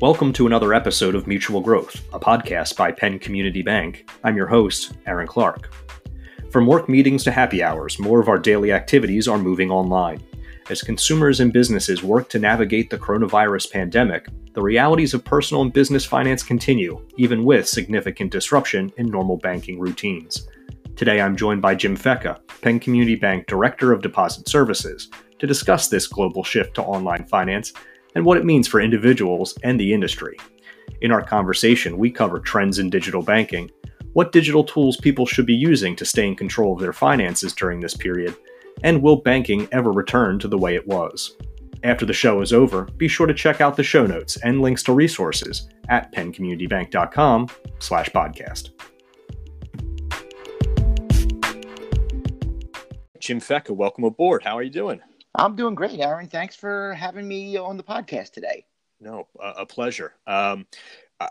Welcome 0.00 0.32
to 0.34 0.46
another 0.46 0.74
episode 0.74 1.16
of 1.16 1.26
Mutual 1.26 1.60
Growth, 1.60 2.06
a 2.12 2.20
podcast 2.20 2.76
by 2.76 2.92
Penn 2.92 3.18
Community 3.18 3.62
Bank. 3.62 4.08
I'm 4.22 4.36
your 4.36 4.46
host, 4.46 4.92
Aaron 5.06 5.26
Clark. 5.26 5.74
From 6.52 6.68
work 6.68 6.88
meetings 6.88 7.24
to 7.24 7.32
happy 7.32 7.64
hours, 7.64 7.98
more 7.98 8.20
of 8.20 8.28
our 8.28 8.38
daily 8.38 8.70
activities 8.70 9.26
are 9.26 9.38
moving 9.38 9.72
online. 9.72 10.22
As 10.70 10.82
consumers 10.82 11.40
and 11.40 11.52
businesses 11.52 12.04
work 12.04 12.28
to 12.28 12.38
navigate 12.38 12.90
the 12.90 12.96
coronavirus 12.96 13.72
pandemic, 13.72 14.28
the 14.52 14.62
realities 14.62 15.14
of 15.14 15.24
personal 15.24 15.62
and 15.62 15.72
business 15.72 16.04
finance 16.04 16.44
continue, 16.44 17.04
even 17.16 17.44
with 17.44 17.68
significant 17.68 18.30
disruption 18.30 18.92
in 18.98 19.06
normal 19.06 19.38
banking 19.38 19.80
routines. 19.80 20.46
Today 20.94 21.20
I'm 21.20 21.34
joined 21.34 21.60
by 21.60 21.74
Jim 21.74 21.96
Fecka, 21.96 22.38
Penn 22.62 22.78
Community 22.78 23.16
Bank 23.16 23.48
Director 23.48 23.92
of 23.92 24.02
Deposit 24.02 24.48
Services, 24.48 25.10
to 25.40 25.46
discuss 25.48 25.88
this 25.88 26.06
global 26.06 26.44
shift 26.44 26.74
to 26.74 26.82
online 26.84 27.24
finance 27.24 27.72
and 28.14 28.24
what 28.24 28.38
it 28.38 28.44
means 28.44 28.68
for 28.68 28.80
individuals 28.80 29.56
and 29.62 29.78
the 29.78 29.92
industry. 29.92 30.36
In 31.00 31.12
our 31.12 31.22
conversation, 31.22 31.98
we 31.98 32.10
cover 32.10 32.40
trends 32.40 32.78
in 32.78 32.90
digital 32.90 33.22
banking, 33.22 33.70
what 34.14 34.32
digital 34.32 34.64
tools 34.64 34.96
people 34.96 35.26
should 35.26 35.46
be 35.46 35.54
using 35.54 35.94
to 35.96 36.04
stay 36.04 36.26
in 36.26 36.34
control 36.34 36.72
of 36.72 36.80
their 36.80 36.92
finances 36.92 37.52
during 37.52 37.80
this 37.80 37.96
period, 37.96 38.34
and 38.82 39.02
will 39.02 39.16
banking 39.16 39.68
ever 39.72 39.92
return 39.92 40.38
to 40.38 40.48
the 40.48 40.58
way 40.58 40.74
it 40.74 40.86
was? 40.86 41.36
After 41.84 42.04
the 42.04 42.12
show 42.12 42.40
is 42.40 42.52
over, 42.52 42.84
be 42.96 43.06
sure 43.06 43.26
to 43.26 43.34
check 43.34 43.60
out 43.60 43.76
the 43.76 43.84
show 43.84 44.06
notes 44.06 44.36
and 44.38 44.60
links 44.60 44.82
to 44.84 44.92
resources 44.92 45.68
at 45.88 46.12
penncommunitybank.com 46.12 47.48
slash 47.78 48.08
podcast. 48.10 48.70
Jim 53.20 53.40
Fecka, 53.40 53.70
welcome 53.70 54.04
aboard. 54.04 54.42
How 54.42 54.56
are 54.56 54.62
you 54.62 54.70
doing? 54.70 55.00
I'm 55.34 55.56
doing 55.56 55.74
great, 55.74 56.00
Aaron. 56.00 56.28
Thanks 56.28 56.56
for 56.56 56.94
having 56.94 57.26
me 57.26 57.56
on 57.56 57.76
the 57.76 57.82
podcast 57.82 58.32
today. 58.32 58.64
No, 59.00 59.28
a, 59.40 59.64
pleasure. 59.64 60.14
Um, 60.26 60.66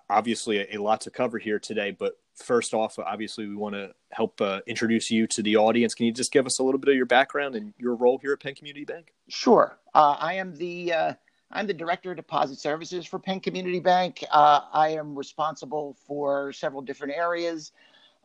obviously, 0.09 0.59
a, 0.59 0.77
a, 0.77 0.81
lot 0.81 1.01
to 1.01 1.09
cover 1.09 1.37
here 1.37 1.59
today, 1.59 1.91
but 1.91 2.17
first 2.35 2.73
off, 2.73 2.97
obviously, 2.97 3.47
we 3.47 3.55
want 3.55 3.75
to 3.75 3.93
help 4.11 4.39
uh, 4.39 4.61
introduce 4.67 5.11
you 5.11 5.27
to 5.27 5.43
the 5.43 5.57
audience. 5.57 5.93
Can 5.93 6.05
you 6.05 6.13
just 6.13 6.31
give 6.31 6.45
us 6.45 6.59
a 6.59 6.63
little 6.63 6.79
bit 6.79 6.89
of 6.89 6.95
your 6.95 7.05
background 7.05 7.55
and 7.55 7.73
your 7.77 7.95
role 7.95 8.17
here 8.19 8.31
at 8.33 8.39
Penn 8.39 8.55
Community 8.55 8.85
Bank? 8.85 9.13
Sure. 9.27 9.77
Uh, 9.93 10.15
I 10.19 10.35
am 10.35 10.55
the 10.55 10.93
uh, 10.93 11.13
I'm 11.51 11.67
the 11.67 11.73
director 11.73 12.11
of 12.11 12.17
deposit 12.17 12.59
services 12.59 13.05
for 13.05 13.19
Penn 13.19 13.39
Community 13.39 13.79
Bank. 13.79 14.23
Uh, 14.31 14.61
I 14.71 14.89
am 14.89 15.17
responsible 15.17 15.97
for 16.05 16.51
several 16.53 16.81
different 16.81 17.13
areas. 17.13 17.71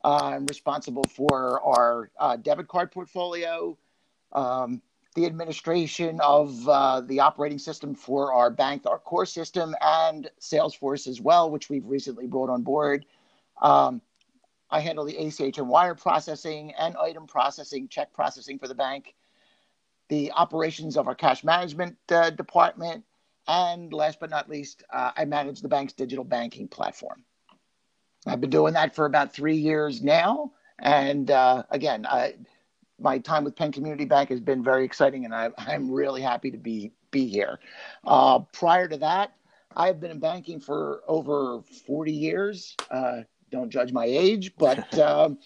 Uh, 0.04 0.32
I'm 0.34 0.46
responsible 0.46 1.04
for 1.08 1.60
our 1.62 2.10
uh, 2.18 2.36
debit 2.36 2.66
card 2.66 2.90
portfolio, 2.90 3.78
um, 4.32 4.82
the 5.14 5.26
administration 5.26 6.20
of 6.22 6.64
the 7.06 7.20
operating 7.20 7.58
system 7.58 7.94
for 7.94 8.32
our 8.32 8.50
bank, 8.50 8.82
our 8.86 8.98
core 8.98 9.26
system, 9.26 9.74
and 9.80 10.30
Salesforce 10.40 11.06
as 11.06 11.20
well, 11.20 11.50
which 11.50 11.68
we've 11.68 11.86
recently 11.86 12.26
brought 12.26 12.50
on 12.50 12.62
board. 12.62 13.04
Um, 13.60 14.00
I 14.70 14.80
handle 14.80 15.04
the 15.04 15.16
ACH 15.16 15.58
and 15.58 15.68
wire 15.68 15.94
processing 15.94 16.72
and 16.78 16.96
item 16.96 17.26
processing, 17.26 17.88
check 17.88 18.12
processing 18.14 18.58
for 18.58 18.68
the 18.68 18.74
bank, 18.74 19.14
the 20.08 20.32
operations 20.32 20.96
of 20.96 21.06
our 21.06 21.14
cash 21.14 21.44
management 21.44 21.96
uh, 22.10 22.30
department, 22.30 23.04
and 23.46 23.92
last 23.92 24.18
but 24.18 24.30
not 24.30 24.48
least, 24.48 24.82
uh, 24.92 25.10
I 25.16 25.26
manage 25.26 25.60
the 25.60 25.68
bank's 25.68 25.92
digital 25.92 26.24
banking 26.24 26.68
platform. 26.68 27.24
I've 28.26 28.40
been 28.40 28.50
doing 28.50 28.74
that 28.74 28.94
for 28.94 29.04
about 29.04 29.34
three 29.34 29.56
years 29.56 30.02
now. 30.02 30.52
And 30.78 31.30
uh, 31.30 31.64
again, 31.70 32.06
I, 32.06 32.34
my 33.02 33.18
time 33.18 33.44
with 33.44 33.56
Penn 33.56 33.72
Community 33.72 34.04
Bank 34.04 34.30
has 34.30 34.40
been 34.40 34.62
very 34.62 34.84
exciting, 34.84 35.24
and 35.24 35.34
I, 35.34 35.50
am 35.68 35.90
really 35.90 36.22
happy 36.22 36.50
to 36.50 36.58
be 36.58 36.92
be 37.10 37.26
here. 37.26 37.58
Uh, 38.04 38.40
prior 38.52 38.88
to 38.88 38.96
that, 38.98 39.34
I've 39.76 40.00
been 40.00 40.10
in 40.10 40.18
banking 40.18 40.60
for 40.60 41.02
over 41.06 41.62
40 41.86 42.12
years. 42.12 42.74
Uh, 42.90 43.22
don't 43.50 43.70
judge 43.70 43.92
my 43.92 44.06
age, 44.06 44.52
but 44.56 44.98
um, 44.98 45.38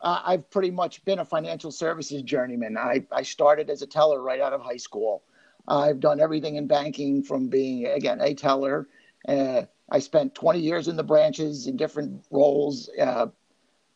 I've 0.00 0.48
pretty 0.50 0.70
much 0.70 1.04
been 1.04 1.18
a 1.18 1.24
financial 1.24 1.70
services 1.70 2.22
journeyman. 2.22 2.78
I, 2.78 3.04
I 3.12 3.22
started 3.22 3.68
as 3.70 3.82
a 3.82 3.86
teller 3.86 4.22
right 4.22 4.40
out 4.40 4.52
of 4.52 4.62
high 4.62 4.78
school. 4.78 5.22
I've 5.68 6.00
done 6.00 6.20
everything 6.20 6.56
in 6.56 6.66
banking 6.66 7.22
from 7.22 7.48
being, 7.48 7.86
again, 7.86 8.20
a 8.20 8.34
teller. 8.34 8.88
Uh, 9.28 9.62
I 9.90 9.98
spent 9.98 10.34
20 10.34 10.58
years 10.58 10.88
in 10.88 10.96
the 10.96 11.02
branches 11.02 11.66
in 11.66 11.76
different 11.76 12.24
roles. 12.30 12.88
Uh, 13.00 13.26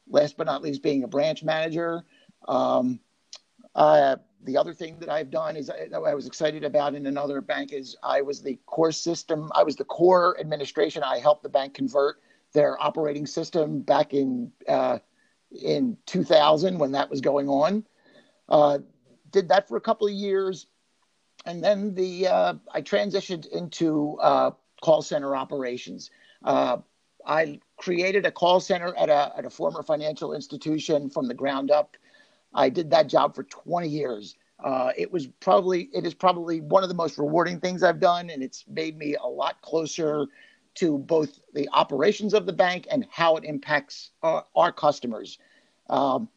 last 0.09 0.37
but 0.37 0.47
not 0.47 0.63
least, 0.63 0.83
being 0.83 1.05
a 1.05 1.09
branch 1.09 1.43
manager. 1.43 2.05
Um, 2.47 3.01
uh, 3.75 4.17
the 4.45 4.57
other 4.57 4.75
thing 4.75 4.99
that 5.01 5.09
I've 5.09 5.31
done 5.31 5.57
is 5.57 5.71
I, 5.71 5.89
I, 5.95 6.15
was 6.15 6.27
excited 6.27 6.65
about 6.65 6.95
in 6.95 7.07
another 7.07 7.41
bank 7.41 7.73
is 7.73 7.97
I 8.03 8.21
was 8.21 8.43
the 8.43 8.59
core 8.67 8.93
system. 8.93 9.51
I 9.55 9.63
was 9.63 9.77
the 9.77 9.85
core 9.85 10.39
administration. 10.39 11.03
I 11.03 11.19
helped 11.19 11.43
the 11.43 11.49
bank 11.49 11.75
convert 11.75 12.21
their 12.53 12.81
operating 12.83 13.27
system 13.27 13.81
back 13.81 14.15
in 14.15 14.53
uh, 14.69 14.99
in 15.51 15.97
2000 16.07 16.79
when 16.79 16.93
that 16.93 17.11
was 17.11 17.21
going 17.21 17.49
on. 17.49 17.85
Uh, 18.49 18.79
did 19.31 19.49
that 19.49 19.67
for 19.67 19.77
a 19.77 19.81
couple 19.81 20.07
of 20.07 20.13
years, 20.13 20.67
and 21.47 21.63
then 21.63 21.95
the 21.95 22.27
uh, 22.29 22.55
I 22.73 22.83
transitioned 22.83 23.47
into 23.47 24.19
uh, 24.21 24.53
call 24.83 25.03
center 25.03 25.35
operations. 25.35 26.11
Uh, 26.45 26.79
I 27.27 27.61
created 27.79 28.27
a 28.27 28.31
call 28.31 28.61
center 28.61 28.95
at 28.97 29.09
a 29.09 29.33
at 29.37 29.45
a 29.45 29.51
former 29.51 29.83
financial 29.83 30.35
institution 30.35 31.11
from 31.11 31.27
the 31.27 31.35
ground 31.35 31.71
up. 31.71 31.97
I 32.55 32.69
did 32.69 32.91
that 32.91 33.09
job 33.09 33.35
for 33.35 33.43
20 33.45 33.89
years. 33.89 34.37
Uh, 34.63 34.93
it 34.97 35.13
was 35.13 35.27
probably 35.41 35.91
it 35.93 36.07
is 36.07 36.15
probably 36.15 36.61
one 36.61 36.83
of 36.83 36.89
the 36.89 36.95
most 36.95 37.19
rewarding 37.19 37.61
things 37.61 37.83
I've 37.83 38.01
done, 38.01 38.31
and 38.31 38.43
it's 38.43 38.65
made 38.69 38.97
me 38.97 39.17
a 39.17 39.27
lot 39.27 39.61
closer 39.63 40.27
to 40.77 40.99
both 40.99 41.41
the 41.53 41.69
operations 41.73 42.35
of 42.35 42.47
the 42.47 42.53
bank 42.53 42.87
and 42.91 43.07
how 43.11 43.37
it 43.37 43.45
impacts 43.45 44.11
our, 44.23 44.45
our 44.57 44.73
customers. 44.73 45.39
Um, 45.89 46.29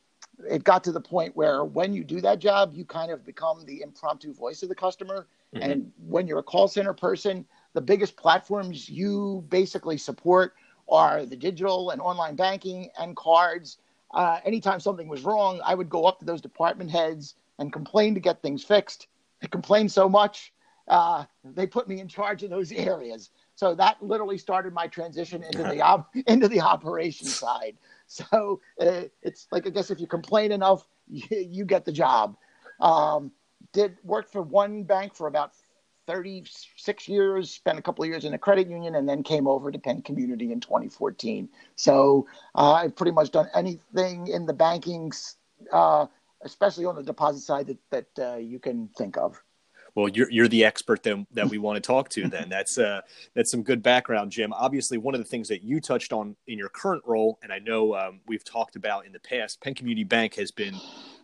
it 0.47 0.63
got 0.63 0.83
to 0.83 0.91
the 0.91 1.01
point 1.01 1.35
where 1.35 1.63
when 1.63 1.93
you 1.93 2.03
do 2.03 2.21
that 2.21 2.39
job, 2.39 2.73
you 2.73 2.85
kind 2.85 3.11
of 3.11 3.25
become 3.25 3.65
the 3.65 3.81
impromptu 3.81 4.33
voice 4.33 4.61
of 4.61 4.69
the 4.69 4.75
customer. 4.75 5.27
Mm-hmm. 5.55 5.71
And 5.71 5.91
when 5.97 6.27
you're 6.27 6.39
a 6.39 6.43
call 6.43 6.67
center 6.67 6.93
person, 6.93 7.45
the 7.73 7.81
biggest 7.81 8.15
platforms 8.17 8.89
you 8.89 9.45
basically 9.49 9.97
support 9.97 10.53
are 10.89 11.25
the 11.25 11.35
digital 11.35 11.89
and 11.89 12.01
online 12.01 12.35
banking 12.35 12.89
and 12.99 13.15
cards. 13.15 13.77
Uh, 14.13 14.39
anytime 14.45 14.79
something 14.79 15.07
was 15.07 15.23
wrong, 15.23 15.59
I 15.65 15.75
would 15.75 15.89
go 15.89 16.05
up 16.05 16.19
to 16.19 16.25
those 16.25 16.41
department 16.41 16.89
heads 16.91 17.35
and 17.59 17.73
complain 17.73 18.13
to 18.15 18.19
get 18.19 18.41
things 18.41 18.63
fixed. 18.63 19.07
I 19.43 19.47
complained 19.47 19.91
so 19.91 20.07
much, 20.07 20.53
uh, 20.87 21.25
they 21.43 21.67
put 21.67 21.87
me 21.87 21.99
in 21.99 22.07
charge 22.07 22.43
of 22.43 22.49
those 22.49 22.71
areas. 22.71 23.29
So 23.55 23.75
that 23.75 24.01
literally 24.01 24.37
started 24.37 24.73
my 24.73 24.87
transition 24.87 25.43
into 25.43 25.63
the 25.63 25.81
op- 25.85 26.15
into 26.27 26.47
the 26.47 26.61
operation 26.61 27.27
side. 27.27 27.77
So 28.07 28.61
uh, 28.79 29.03
it's 29.21 29.47
like 29.51 29.67
I 29.67 29.69
guess 29.69 29.91
if 29.91 29.99
you 29.99 30.07
complain 30.07 30.51
enough, 30.51 30.87
you, 31.07 31.37
you 31.37 31.65
get 31.65 31.85
the 31.85 31.91
job. 31.91 32.37
Um, 32.79 33.31
did 33.73 33.97
work 34.03 34.29
for 34.31 34.41
one 34.41 34.83
bank 34.83 35.13
for 35.15 35.27
about 35.27 35.51
36 36.07 37.07
years, 37.07 37.51
spent 37.51 37.77
a 37.77 37.81
couple 37.81 38.03
of 38.03 38.09
years 38.09 38.25
in 38.25 38.33
a 38.33 38.37
credit 38.37 38.69
union, 38.69 38.95
and 38.95 39.07
then 39.07 39.21
came 39.21 39.45
over 39.45 39.71
to 39.71 39.77
Penn 39.77 40.01
Community 40.01 40.51
in 40.51 40.59
2014. 40.59 41.49
So 41.75 42.25
uh, 42.55 42.73
I've 42.73 42.95
pretty 42.95 43.11
much 43.11 43.31
done 43.31 43.47
anything 43.53 44.27
in 44.27 44.45
the 44.45 44.53
banking, 44.53 45.11
uh, 45.71 46.07
especially 46.41 46.85
on 46.85 46.95
the 46.95 47.03
deposit 47.03 47.41
side 47.41 47.67
that 47.67 47.77
that 47.91 48.33
uh, 48.33 48.37
you 48.37 48.57
can 48.57 48.89
think 48.97 49.17
of. 49.17 49.41
Well 49.95 50.07
you're 50.09 50.29
you're 50.29 50.47
the 50.47 50.63
expert 50.63 51.01
that, 51.03 51.25
that 51.31 51.49
we 51.49 51.57
want 51.57 51.77
to 51.77 51.81
talk 51.81 52.09
to 52.09 52.27
then. 52.27 52.49
That's 52.49 52.77
uh 52.77 53.01
that's 53.33 53.49
some 53.49 53.63
good 53.63 53.81
background 53.81 54.31
jim. 54.31 54.53
Obviously 54.53 54.99
one 54.99 55.15
of 55.15 55.19
the 55.19 55.25
things 55.25 55.47
that 55.47 55.63
you 55.63 55.81
touched 55.81 56.13
on 56.13 56.35
in 56.45 56.59
your 56.59 56.69
current 56.69 57.01
role 57.03 57.39
and 57.41 57.51
i 57.51 57.57
know 57.57 57.95
um, 57.95 58.19
we've 58.27 58.43
talked 58.43 58.75
about 58.75 59.07
in 59.07 59.11
the 59.11 59.19
past 59.19 59.59
penn 59.59 59.73
community 59.73 60.03
bank 60.03 60.35
has 60.35 60.51
been 60.51 60.75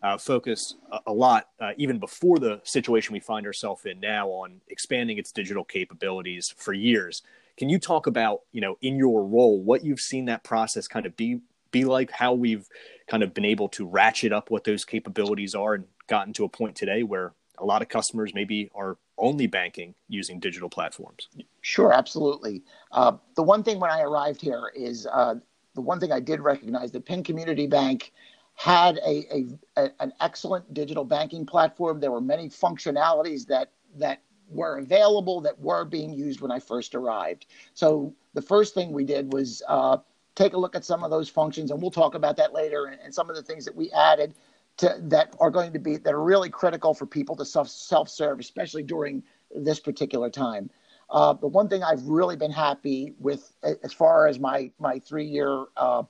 uh, 0.04 0.18
focused 0.18 0.76
a, 0.92 1.00
a 1.08 1.14
lot 1.14 1.50
uh, 1.60 1.72
even 1.78 1.98
before 1.98 2.38
the 2.38 2.62
situation 2.64 3.14
we 3.14 3.20
find 3.20 3.48
ourselves 3.48 3.86
in 3.86 4.00
now 4.00 4.28
on 4.28 4.62
expanding 4.68 5.18
its 5.18 5.32
digital 5.32 5.64
capabilities 5.64 6.54
for 6.58 6.74
years 6.74 7.24
can 7.58 7.70
you 7.70 7.80
talk 7.80 8.06
about 8.08 8.42
you 8.52 8.62
know 8.62 8.78
in 8.82 8.98
your 8.98 9.26
role 9.26 9.60
what 9.62 9.84
you've 9.84 10.02
seen 10.02 10.26
that 10.26 10.44
process 10.44 10.88
kind 10.88 11.06
of 11.06 11.16
be 11.16 11.40
be 11.72 11.86
like 11.86 12.12
how 12.12 12.34
we've 12.34 12.68
kind 13.08 13.24
of 13.24 13.34
been 13.34 13.46
able 13.46 13.68
to 13.68 13.86
ratchet 13.86 14.32
up 14.32 14.50
what 14.50 14.64
those 14.64 14.86
capabilities 14.86 15.56
are 15.56 15.74
and 15.74 15.86
gotten 16.08 16.32
to 16.32 16.46
a 16.46 16.50
point 16.50 16.76
today 16.76 17.04
where 17.04 17.34
a 17.58 17.66
lot 17.66 17.82
of 17.82 17.90
customers 17.90 18.34
maybe 18.34 18.70
are 18.74 18.98
only 19.18 19.48
banking 19.48 19.94
using 20.08 20.40
digital 20.40 20.70
platforms. 20.70 21.28
Sure, 21.62 21.94
absolutely. 21.94 22.64
Uh, 22.92 23.14
the 23.36 23.44
one 23.44 23.64
thing 23.64 23.80
when 23.80 23.92
I 23.92 24.02
arrived 24.02 24.42
here 24.42 24.72
is 24.76 25.08
uh, 25.08 25.36
the 25.76 25.82
one 25.82 26.00
thing 26.00 26.12
I 26.12 26.20
did 26.20 26.40
recognize 26.40 26.92
that 26.92 27.06
Penn 27.06 27.24
Community 27.24 27.68
Bank 27.68 28.12
had 28.56 28.98
a, 28.98 29.26
a, 29.34 29.46
a, 29.78 29.92
an 30.00 30.14
excellent 30.22 30.74
digital 30.74 31.04
banking 31.04 31.46
platform. 31.46 32.00
There 32.00 32.12
were 32.12 32.22
many 32.22 32.50
functionalities 32.50 33.48
that 33.48 33.72
that 33.98 34.22
were 34.50 34.78
available 34.78 35.42
that 35.42 35.60
were 35.60 35.86
being 35.86 36.14
used 36.14 36.42
when 36.42 36.52
I 36.52 36.60
first 36.60 36.96
arrived. 36.96 37.46
So 37.74 38.14
the 38.34 38.42
first 38.42 38.74
thing 38.74 38.92
we 38.92 39.04
did 39.04 39.34
was 39.34 39.62
uh, 39.68 39.98
take 40.36 40.54
a 40.54 40.58
look 40.58 40.76
at 40.76 40.86
some 40.86 41.04
of 41.04 41.12
those 41.12 41.30
functions, 41.30 41.72
and 41.72 41.82
we'll 41.82 41.92
talk 41.92 42.16
about 42.16 42.38
that 42.38 42.54
later, 42.54 42.86
and, 42.86 43.00
and 43.04 43.14
some 43.14 43.30
of 43.30 43.36
the 43.36 43.42
things 43.42 43.66
that 43.66 43.76
we 43.76 43.92
added 43.92 44.34
to, 44.78 44.96
that 45.04 45.36
are 45.40 45.52
going 45.52 45.74
to 45.74 45.80
be 45.80 45.98
that 45.98 46.14
are 46.14 46.24
really 46.24 46.50
critical 46.50 46.94
for 46.94 47.06
people 47.06 47.36
to 47.38 47.46
self 47.46 48.10
serve, 48.10 48.40
especially 48.40 48.84
during 48.84 49.24
this 49.56 49.80
particular 49.80 50.30
time. 50.30 50.70
Uh, 51.10 51.34
the 51.34 51.48
one 51.48 51.68
thing 51.68 51.84
I've 51.84 52.04
really 52.04 52.36
been 52.36 52.52
happy 52.52 53.14
with, 53.20 53.52
as 53.84 53.94
far 53.94 54.28
as 54.28 54.40
my 54.40 54.72
my 54.80 55.00
three 55.00 55.26
year 55.26 55.66
uh, 55.78 56.04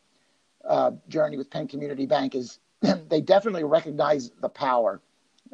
uh, 0.67 0.91
journey 1.07 1.37
with 1.37 1.49
Penn 1.49 1.67
Community 1.67 2.05
Bank, 2.05 2.35
is 2.35 2.59
they 3.09 3.21
definitely 3.21 3.63
recognize 3.63 4.31
the 4.41 4.49
power 4.49 5.01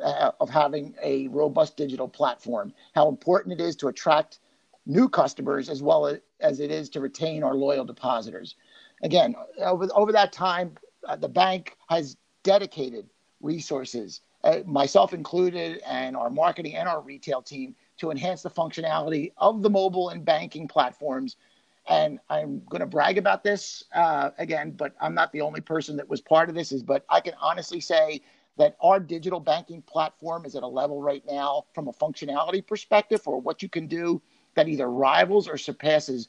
uh, 0.04 0.32
of 0.40 0.50
having 0.50 0.96
a 1.04 1.28
robust 1.30 1.78
digital 1.78 2.08
platform. 2.08 2.74
How 2.96 3.10
important 3.10 3.60
it 3.60 3.64
is 3.64 3.76
to 3.78 3.88
attract 3.88 4.40
new 4.86 5.08
customers 5.08 5.70
as 5.70 5.82
well 5.82 6.18
as, 6.40 6.60
it 6.60 6.72
is 6.72 6.90
to 6.90 7.00
retain 7.00 7.44
our 7.44 7.54
loyal 7.54 7.86
depositors. 7.86 8.56
Again, 9.04 9.36
over 9.60 9.88
over 9.94 10.12
that 10.12 10.34
time, 10.34 10.76
uh, 11.08 11.16
the 11.16 11.30
bank 11.30 11.78
has 11.90 12.18
dedicated 12.44 13.10
resources, 13.42 14.22
uh, 14.44 14.60
myself 14.66 15.14
included, 15.14 15.82
and 15.86 16.18
our 16.18 16.30
marketing 16.30 16.76
and 16.76 16.90
our 16.90 17.02
retail 17.02 17.42
team 17.42 17.76
to 17.98 18.12
enhance 18.12 18.42
the 18.42 18.50
functionality 18.50 19.32
of 19.38 19.62
the 19.62 19.70
mobile 19.70 20.10
and 20.10 20.26
banking 20.26 20.68
platforms. 20.68 21.36
And 21.90 22.20
I'm 22.30 22.62
going 22.70 22.82
to 22.82 22.86
brag 22.86 23.18
about 23.18 23.44
this 23.44 23.84
uh, 23.94 24.30
again, 24.38 24.72
but 24.72 24.94
I'm 25.02 25.16
not 25.16 25.32
the 25.32 25.42
only 25.42 25.60
person 25.60 25.98
that 25.98 26.08
was 26.08 26.22
part 26.22 26.48
of 26.48 26.56
this. 26.56 26.72
Is 26.72 26.84
but 26.84 27.04
I 27.10 27.20
can 27.20 27.34
honestly 27.42 27.80
say 27.80 28.22
that 28.58 28.78
our 28.82 29.00
digital 29.00 29.40
banking 29.40 29.82
platform 29.82 30.46
is 30.46 30.56
at 30.56 30.64
a 30.64 30.68
level 30.68 31.02
right 31.02 31.24
now 31.26 31.66
from 31.74 31.88
a 31.88 31.94
functionality 31.94 32.66
perspective 32.66 33.22
for 33.22 33.42
what 33.42 33.64
you 33.64 33.70
can 33.70 33.88
do 33.88 34.22
that 34.56 34.68
either 34.68 34.90
rivals 34.90 35.48
or 35.48 35.58
surpasses 35.58 36.28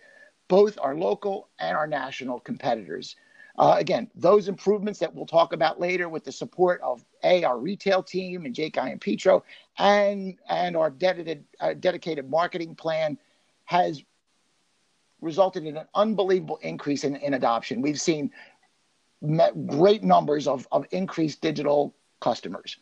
both 0.49 0.79
our 0.81 0.97
local 0.97 1.49
and 1.59 1.77
our 1.77 1.87
national 1.87 2.41
competitors. 2.41 3.17
Uh, 3.59 3.77
again, 3.79 4.09
those 4.15 4.49
improvements 4.49 4.99
that 4.99 5.15
we'll 5.15 5.27
talk 5.27 5.53
about 5.53 5.79
later 5.79 6.09
with 6.09 6.25
the 6.25 6.33
support 6.33 6.81
of 6.83 7.05
A, 7.25 7.45
our 7.45 7.59
retail 7.59 8.03
team 8.03 8.47
and 8.47 8.55
Jake 8.55 8.75
Iampietro, 8.75 9.43
and, 9.79 10.37
and 10.49 10.77
our 10.77 10.89
dedicated, 10.89 11.45
uh, 11.61 11.75
dedicated 11.75 12.31
marketing 12.31 12.75
plan 12.75 13.19
has 13.65 14.03
resulted 15.21 15.65
in 15.65 15.77
an 15.77 15.87
unbelievable 15.95 16.59
increase 16.63 17.05
in, 17.05 17.17
in 17.17 17.35
adoption. 17.35 17.83
We've 17.83 18.01
seen 18.01 18.31
great 19.67 20.03
numbers 20.03 20.47
of, 20.47 20.67
of 20.73 20.87
increased 20.91 21.41
digital 21.41 21.95
customers. 22.21 22.79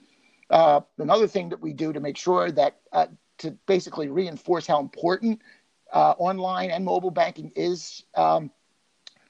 Uh, 0.51 0.81
another 0.99 1.27
thing 1.27 1.49
that 1.49 1.61
we 1.61 1.73
do 1.73 1.93
to 1.93 2.01
make 2.01 2.17
sure 2.17 2.51
that 2.51 2.81
uh, 2.93 3.07
to 3.39 3.51
basically 3.67 4.09
reinforce 4.09 4.67
how 4.67 4.81
important 4.81 5.41
uh, 5.93 6.15
online 6.19 6.71
and 6.71 6.85
mobile 6.85 7.11
banking 7.11 7.53
is 7.55 8.05
um, 8.15 8.51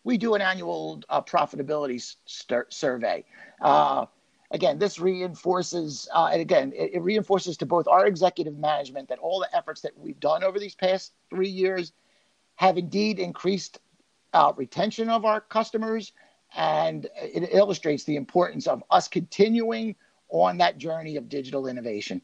we 0.05 0.17
do 0.17 0.35
an 0.35 0.41
annual 0.41 1.03
uh, 1.09 1.21
profitability 1.21 2.01
st- 2.25 2.73
survey. 2.73 3.25
Uh, 3.61 4.07
again, 4.51 4.79
this 4.79 4.99
reinforces, 4.99 6.09
uh, 6.15 6.31
and 6.33 6.41
again, 6.41 6.73
it, 6.75 6.95
it, 6.95 7.03
reinforces 7.03 7.57
to 7.59 7.67
both 7.67 7.87
our 7.87 8.07
executive 8.07 8.57
management 8.57 9.09
that 9.09 9.19
all 9.19 9.41
the 9.41 9.55
efforts 9.55 9.81
that 9.83 9.93
we've 9.99 10.21
done 10.21 10.43
over 10.43 10.59
these 10.59 10.75
past 10.75 11.13
three 11.29 11.49
years 11.49 11.93
have 12.59 12.77
indeed 12.77 13.21
increased 13.21 13.79
uh, 14.33 14.53
retention 14.57 15.09
of 15.09 15.25
our 15.25 15.41
customers, 15.41 16.13
and 16.57 17.09
it 17.23 17.51
illustrates 17.53 18.03
the 18.03 18.17
importance 18.17 18.67
of 18.67 18.83
us 18.91 19.07
continuing 19.07 19.95
on 20.29 20.59
that 20.59 20.77
journey 20.77 21.15
of 21.15 21.29
digital 21.29 21.69
innovation. 21.69 22.21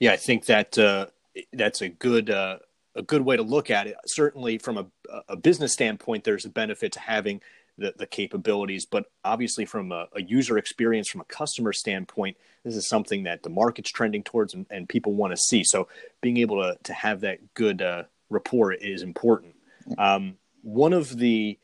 Yeah, 0.00 0.12
I 0.12 0.18
think 0.18 0.44
that 0.46 0.78
uh, 0.78 1.06
that's 1.54 1.80
a 1.80 1.88
good 1.88 2.28
uh, 2.28 2.58
a 2.94 3.00
good 3.00 3.22
way 3.22 3.38
to 3.38 3.42
look 3.42 3.70
at 3.70 3.86
it. 3.86 3.96
Certainly, 4.04 4.58
from 4.58 4.76
a, 4.76 4.86
a 5.30 5.36
business 5.36 5.72
standpoint, 5.72 6.24
there's 6.24 6.44
a 6.44 6.50
benefit 6.50 6.92
to 6.92 7.00
having 7.00 7.40
the, 7.78 7.94
the 7.96 8.06
capabilities, 8.06 8.84
but 8.84 9.06
obviously, 9.24 9.64
from 9.64 9.92
a, 9.92 10.08
a, 10.14 10.20
user 10.20 10.58
experience, 10.58 11.08
from 11.08 11.22
a 11.22 11.24
customer 11.24 11.72
standpoint, 11.72 12.36
this 12.64 12.76
is 12.76 12.86
something 12.86 13.22
that 13.22 13.44
the 13.44 13.48
market's 13.48 13.90
trending 13.90 14.22
towards 14.22 14.52
and, 14.52 14.66
and 14.68 14.90
people 14.90 15.14
want 15.14 15.32
to 15.32 15.38
see. 15.38 15.64
So, 15.64 15.88
being 16.20 16.36
able 16.36 16.62
to, 16.62 16.76
to 16.82 16.92
have 16.92 17.20
that 17.20 17.54
good 17.54 17.80
uh, 17.80 18.04
rapport 18.30 18.72
is 18.72 19.02
important. 19.02 19.54
Um, 19.98 20.36
one 20.62 20.92
of 20.92 21.16
the 21.16 21.58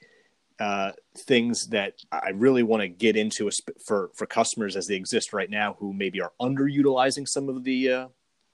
uh, 0.59 0.93
things 1.17 1.67
that 1.69 1.95
I 2.11 2.31
really 2.31 2.63
want 2.63 2.81
to 2.83 2.89
get 2.89 3.17
into 3.17 3.51
for 3.85 4.11
for 4.15 4.27
customers 4.27 4.77
as 4.77 4.87
they 4.87 4.95
exist 4.95 5.33
right 5.33 5.51
now, 5.51 5.77
who 5.79 5.93
maybe 5.93 6.21
are 6.21 6.33
underutilizing 6.41 7.29
some 7.29 7.49
of 7.49 7.65
the 7.65 7.91
uh, 7.91 8.09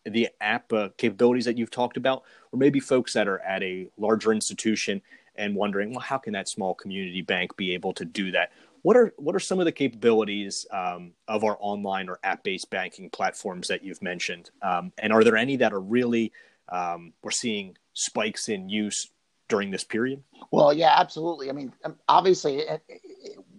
the 0.04 0.28
app 0.40 0.72
uh, 0.72 0.88
capabilities 0.96 1.44
that 1.44 1.56
you've 1.56 1.70
talked 1.70 1.96
about, 1.96 2.24
or 2.50 2.58
maybe 2.58 2.80
folks 2.80 3.12
that 3.12 3.28
are 3.28 3.38
at 3.40 3.62
a 3.62 3.88
larger 3.96 4.32
institution 4.32 5.00
and 5.36 5.54
wondering, 5.54 5.90
well, 5.90 6.00
how 6.00 6.18
can 6.18 6.32
that 6.32 6.48
small 6.48 6.74
community 6.74 7.22
bank 7.22 7.56
be 7.56 7.72
able 7.72 7.92
to 7.94 8.04
do 8.04 8.32
that? 8.32 8.52
What 8.82 8.96
are 8.96 9.14
what 9.16 9.36
are 9.36 9.40
some 9.40 9.60
of 9.60 9.64
the 9.64 9.72
capabilities 9.72 10.66
um, 10.72 11.12
of 11.28 11.44
our 11.44 11.56
online 11.60 12.08
or 12.08 12.18
app-based 12.24 12.68
banking 12.68 13.10
platforms 13.10 13.68
that 13.68 13.84
you've 13.84 14.02
mentioned? 14.02 14.50
Um, 14.60 14.92
and 14.98 15.12
are 15.12 15.22
there 15.22 15.36
any 15.36 15.56
that 15.56 15.72
are 15.72 15.80
really 15.80 16.32
um, 16.72 17.12
we're 17.22 17.30
seeing 17.30 17.76
spikes 17.92 18.48
in 18.48 18.68
use 18.68 19.10
during 19.48 19.70
this 19.70 19.84
period? 19.84 20.22
Well, 20.50 20.72
yeah, 20.72 20.94
absolutely. 20.98 21.50
I 21.50 21.52
mean, 21.52 21.72
um, 21.84 21.96
obviously, 22.08 22.64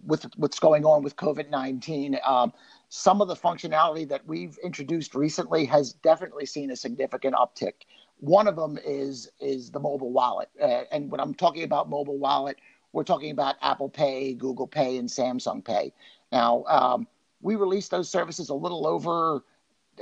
with 0.04 0.26
what's 0.36 0.58
going 0.58 0.84
on 0.84 1.02
with 1.02 1.16
COVID 1.16 1.48
nineteen, 1.48 2.18
um, 2.26 2.52
some 2.88 3.22
of 3.22 3.28
the 3.28 3.36
functionality 3.36 4.06
that 4.08 4.26
we've 4.26 4.58
introduced 4.62 5.14
recently 5.14 5.64
has 5.66 5.92
definitely 5.92 6.46
seen 6.46 6.70
a 6.70 6.76
significant 6.76 7.34
uptick. 7.36 7.86
One 8.18 8.48
of 8.48 8.56
them 8.56 8.78
is 8.84 9.30
is 9.40 9.70
the 9.70 9.80
mobile 9.80 10.12
wallet, 10.12 10.48
uh, 10.60 10.82
and 10.92 11.10
when 11.10 11.20
I'm 11.20 11.34
talking 11.34 11.62
about 11.62 11.88
mobile 11.88 12.18
wallet, 12.18 12.58
we're 12.92 13.04
talking 13.04 13.30
about 13.30 13.56
Apple 13.62 13.88
Pay, 13.88 14.34
Google 14.34 14.66
Pay, 14.66 14.98
and 14.98 15.08
Samsung 15.08 15.64
Pay. 15.64 15.92
Now, 16.32 16.64
um, 16.64 17.06
we 17.40 17.54
released 17.54 17.90
those 17.90 18.08
services 18.08 18.48
a 18.48 18.54
little 18.54 18.86
over 18.86 19.44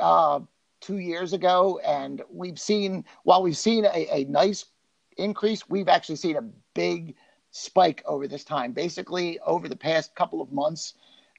uh, 0.00 0.40
two 0.82 0.98
years 0.98 1.32
ago, 1.32 1.80
and 1.84 2.22
we've 2.30 2.58
seen 2.58 3.04
while 3.22 3.42
we've 3.42 3.56
seen 3.56 3.86
a, 3.86 4.08
a 4.10 4.24
nice 4.24 4.66
increase, 5.16 5.68
we've 5.68 5.88
actually 5.88 6.16
seen 6.16 6.36
a 6.36 6.42
big 6.74 7.14
spike 7.50 8.02
over 8.04 8.28
this 8.28 8.44
time. 8.44 8.72
Basically, 8.72 9.38
over 9.40 9.68
the 9.68 9.76
past 9.76 10.14
couple 10.14 10.42
of 10.42 10.52
months, 10.52 10.94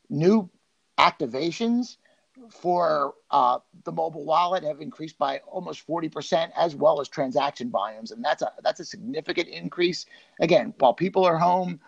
new 0.10 0.50
activations 0.98 1.98
for 2.50 3.14
uh, 3.32 3.60
the 3.84 3.92
mobile 3.92 4.26
wallet 4.26 4.64
have 4.64 4.82
increased 4.82 5.18
by 5.18 5.40
almost 5.48 5.86
40% 5.86 6.50
as 6.58 6.76
well 6.76 7.00
as 7.00 7.08
transaction 7.08 7.70
volumes 7.70 8.12
and 8.12 8.24
that's 8.24 8.42
a 8.42 8.52
that's 8.64 8.80
a 8.80 8.86
significant 8.86 9.48
increase 9.48 10.06
again 10.40 10.74
while 10.80 10.94
people 10.94 11.24
are 11.26 11.38
home 11.38 11.80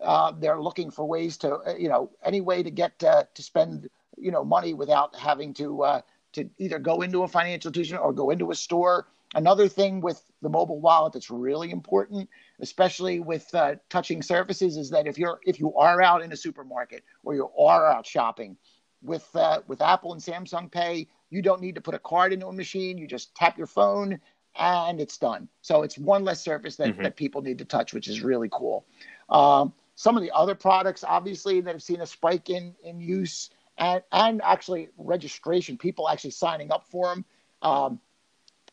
uh, 0.00 0.32
they're 0.40 0.60
looking 0.60 0.90
for 0.90 1.04
ways 1.04 1.36
to 1.38 1.54
uh, 1.54 1.74
you 1.78 1.88
know 1.88 2.10
any 2.24 2.40
way 2.40 2.62
to 2.62 2.70
get 2.70 3.02
uh, 3.04 3.24
to 3.34 3.42
spend 3.42 3.88
you 4.18 4.32
know 4.32 4.44
money 4.44 4.74
without 4.74 5.14
having 5.14 5.54
to 5.54 5.82
uh, 5.82 6.00
to 6.32 6.48
either 6.58 6.78
go 6.78 7.02
into 7.02 7.22
a 7.22 7.28
financial 7.28 7.68
institution 7.68 7.96
or 7.96 8.12
go 8.12 8.30
into 8.30 8.50
a 8.50 8.54
store 8.54 9.06
another 9.34 9.68
thing 9.68 10.00
with 10.00 10.22
the 10.42 10.48
mobile 10.48 10.80
wallet 10.80 11.12
that's 11.12 11.30
really 11.30 11.70
important 11.70 12.28
especially 12.62 13.18
with 13.20 13.52
uh, 13.54 13.74
touching 13.90 14.22
surfaces, 14.22 14.76
is 14.76 14.90
that 14.90 15.06
if 15.06 15.18
you're 15.18 15.40
if 15.44 15.60
you 15.60 15.74
are 15.74 16.00
out 16.00 16.22
in 16.22 16.32
a 16.32 16.36
supermarket 16.36 17.04
or 17.24 17.34
you 17.34 17.50
are 17.58 17.92
out 17.92 18.06
shopping 18.06 18.56
with 19.02 19.28
uh, 19.34 19.60
with 19.66 19.82
Apple 19.82 20.12
and 20.12 20.22
Samsung 20.22 20.70
Pay, 20.70 21.08
you 21.28 21.42
don't 21.42 21.60
need 21.60 21.74
to 21.74 21.80
put 21.80 21.94
a 21.94 21.98
card 21.98 22.32
into 22.32 22.46
a 22.46 22.52
machine. 22.52 22.96
You 22.96 23.06
just 23.06 23.34
tap 23.34 23.58
your 23.58 23.66
phone 23.66 24.20
and 24.58 25.00
it's 25.00 25.18
done. 25.18 25.48
So 25.60 25.82
it's 25.82 25.98
one 25.98 26.24
less 26.24 26.40
surface 26.40 26.76
that, 26.76 26.88
mm-hmm. 26.88 27.02
that 27.02 27.16
people 27.16 27.42
need 27.42 27.58
to 27.58 27.64
touch, 27.64 27.92
which 27.92 28.06
is 28.06 28.22
really 28.22 28.48
cool. 28.52 28.84
Um, 29.28 29.72
some 29.94 30.16
of 30.16 30.22
the 30.22 30.30
other 30.32 30.54
products, 30.54 31.04
obviously, 31.04 31.60
that 31.62 31.72
have 31.72 31.82
seen 31.82 32.00
a 32.00 32.06
spike 32.06 32.48
in 32.48 32.74
in 32.84 33.00
use 33.00 33.50
and 33.82 34.02
and 34.12 34.40
actually 34.42 34.88
registration, 34.96 35.76
people 35.76 36.08
actually 36.08 36.30
signing 36.30 36.70
up 36.70 36.86
for 36.86 37.08
them. 37.08 37.24
Um, 37.62 38.00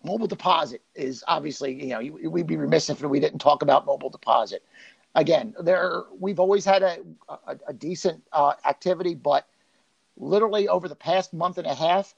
mobile 0.03 0.27
deposit 0.27 0.81
is 0.95 1.23
obviously, 1.27 1.83
you 1.83 1.89
know, 1.89 2.29
we'd 2.29 2.47
be 2.47 2.57
remiss 2.57 2.89
if 2.89 3.01
we 3.01 3.19
didn't 3.19 3.39
talk 3.39 3.63
about 3.63 3.85
mobile 3.85 4.11
deposit. 4.11 4.63
Again, 5.15 5.55
there 5.59 6.03
we've 6.19 6.39
always 6.39 6.63
had 6.63 6.83
a, 6.83 6.99
a, 7.27 7.57
a 7.69 7.73
decent 7.73 8.21
uh, 8.31 8.53
activity, 8.65 9.15
but 9.15 9.47
literally 10.15 10.67
over 10.67 10.87
the 10.87 10.95
past 10.95 11.33
month 11.33 11.57
and 11.57 11.65
a 11.65 11.73
half, 11.73 12.13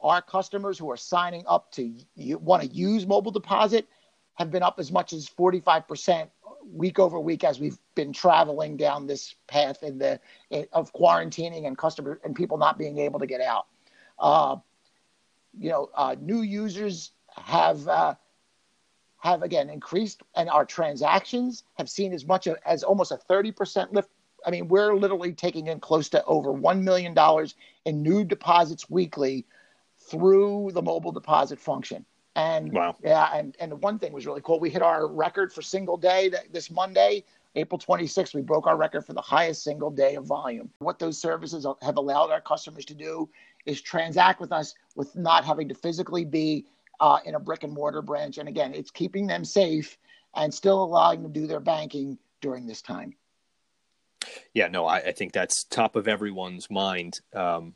our 0.00 0.22
customers 0.22 0.78
who 0.78 0.90
are 0.90 0.96
signing 0.96 1.44
up 1.46 1.70
to 1.72 1.94
want 2.16 2.62
to 2.62 2.68
use 2.68 3.06
mobile 3.06 3.32
deposit 3.32 3.86
have 4.34 4.50
been 4.50 4.62
up 4.62 4.78
as 4.78 4.90
much 4.90 5.12
as 5.12 5.28
45% 5.28 6.30
week 6.64 6.98
over 6.98 7.18
week 7.18 7.44
as 7.44 7.60
we've 7.60 7.78
been 7.94 8.12
traveling 8.12 8.76
down 8.76 9.06
this 9.06 9.34
path 9.46 9.82
in 9.82 9.98
the 9.98 10.20
of 10.72 10.92
quarantining 10.92 11.66
and 11.66 11.76
customer 11.76 12.20
and 12.24 12.34
people 12.34 12.58
not 12.58 12.78
being 12.78 12.98
able 12.98 13.18
to 13.20 13.26
get 13.26 13.40
out. 13.40 13.66
Uh, 14.18 14.56
you 15.58 15.70
know, 15.70 15.90
uh, 15.94 16.14
new 16.20 16.42
users 16.42 17.12
have 17.36 17.86
uh, 17.88 18.14
have 19.18 19.42
again 19.42 19.70
increased, 19.70 20.22
and 20.34 20.48
our 20.48 20.64
transactions 20.64 21.64
have 21.74 21.88
seen 21.88 22.12
as 22.12 22.24
much 22.26 22.48
as 22.64 22.82
almost 22.82 23.12
a 23.12 23.16
thirty 23.16 23.52
percent 23.52 23.92
lift. 23.92 24.10
I 24.46 24.50
mean, 24.50 24.68
we're 24.68 24.94
literally 24.94 25.32
taking 25.32 25.66
in 25.66 25.80
close 25.80 26.08
to 26.10 26.24
over 26.24 26.52
one 26.52 26.84
million 26.84 27.14
dollars 27.14 27.54
in 27.84 28.02
new 28.02 28.24
deposits 28.24 28.88
weekly 28.88 29.46
through 29.98 30.70
the 30.72 30.82
mobile 30.82 31.12
deposit 31.12 31.58
function. 31.60 32.06
And 32.36 32.72
wow. 32.72 32.96
yeah, 33.02 33.30
and 33.34 33.56
and 33.58 33.80
one 33.82 33.98
thing 33.98 34.12
was 34.12 34.26
really 34.26 34.40
cool. 34.42 34.60
We 34.60 34.70
hit 34.70 34.82
our 34.82 35.08
record 35.08 35.52
for 35.52 35.62
single 35.62 35.96
day 35.96 36.28
that, 36.28 36.52
this 36.52 36.70
Monday, 36.70 37.24
April 37.56 37.78
26th. 37.78 38.34
We 38.34 38.42
broke 38.42 38.66
our 38.66 38.76
record 38.76 39.04
for 39.04 39.12
the 39.12 39.20
highest 39.20 39.64
single 39.64 39.90
day 39.90 40.14
of 40.14 40.26
volume. 40.26 40.70
What 40.78 40.98
those 40.98 41.18
services 41.18 41.66
have 41.82 41.96
allowed 41.96 42.30
our 42.30 42.40
customers 42.40 42.84
to 42.86 42.94
do 42.94 43.28
is 43.66 43.80
transact 43.80 44.40
with 44.40 44.52
us 44.52 44.74
with 44.94 45.14
not 45.16 45.44
having 45.44 45.68
to 45.68 45.74
physically 45.74 46.24
be 46.24 46.66
uh, 47.00 47.18
in 47.24 47.34
a 47.34 47.40
brick 47.40 47.64
and 47.64 47.72
mortar 47.72 48.02
branch. 48.02 48.38
And 48.38 48.48
again, 48.48 48.74
it's 48.74 48.90
keeping 48.90 49.26
them 49.26 49.44
safe 49.44 49.98
and 50.34 50.52
still 50.52 50.82
allowing 50.82 51.22
them 51.22 51.32
to 51.32 51.40
do 51.40 51.46
their 51.46 51.60
banking 51.60 52.18
during 52.40 52.66
this 52.66 52.82
time. 52.82 53.14
Yeah, 54.54 54.68
no, 54.68 54.86
I, 54.86 54.98
I 54.98 55.12
think 55.12 55.32
that's 55.32 55.64
top 55.64 55.96
of 55.96 56.06
everyone's 56.06 56.70
mind 56.70 57.20
um, 57.34 57.74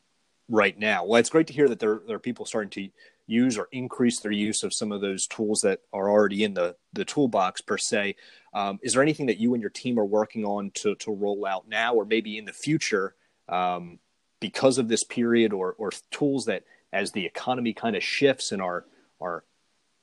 right 0.49 0.79
now. 0.79 1.05
Well, 1.05 1.19
it's 1.19 1.31
great 1.31 1.47
to 1.49 1.53
hear 1.53 1.69
that 1.69 1.81
there, 1.81 2.01
there 2.07 2.17
are 2.17 2.21
people 2.21 2.45
starting 2.45 2.71
to 2.71 2.89
use 3.27 3.57
or 3.57 3.69
increase 3.73 4.21
their 4.21 4.33
use 4.33 4.63
of 4.63 4.75
some 4.75 4.93
of 4.93 5.01
those 5.01 5.27
tools 5.27 5.61
that 5.61 5.81
are 5.93 6.11
already 6.11 6.45
in 6.45 6.55
the, 6.55 6.77
the 6.93 7.05
toolbox 7.05 7.61
per 7.61 7.79
se. 7.79 8.17
Um, 8.53 8.79
is 8.83 8.93
there 8.93 9.03
anything 9.03 9.27
that 9.27 9.39
you 9.39 9.55
and 9.55 9.61
your 9.61 9.71
team 9.71 9.99
are 9.99 10.05
working 10.05 10.45
on 10.45 10.71
to, 10.75 10.95
to 10.97 11.13
roll 11.13 11.47
out 11.47 11.69
now 11.69 11.95
or 11.95 12.05
maybe 12.05 12.37
in 12.37 12.45
the 12.45 12.53
future 12.53 13.15
um, 13.49 13.99
because 14.41 14.79
of 14.79 14.89
this 14.89 15.05
period 15.05 15.53
or, 15.53 15.75
or 15.79 15.91
tools 16.11 16.45
that 16.47 16.65
as 16.93 17.13
the 17.13 17.27
economy 17.27 17.73
kind 17.73 17.97
of 17.97 18.03
shifts 18.03 18.53
and 18.53 18.61
our, 18.61 18.85
our, 19.21 19.45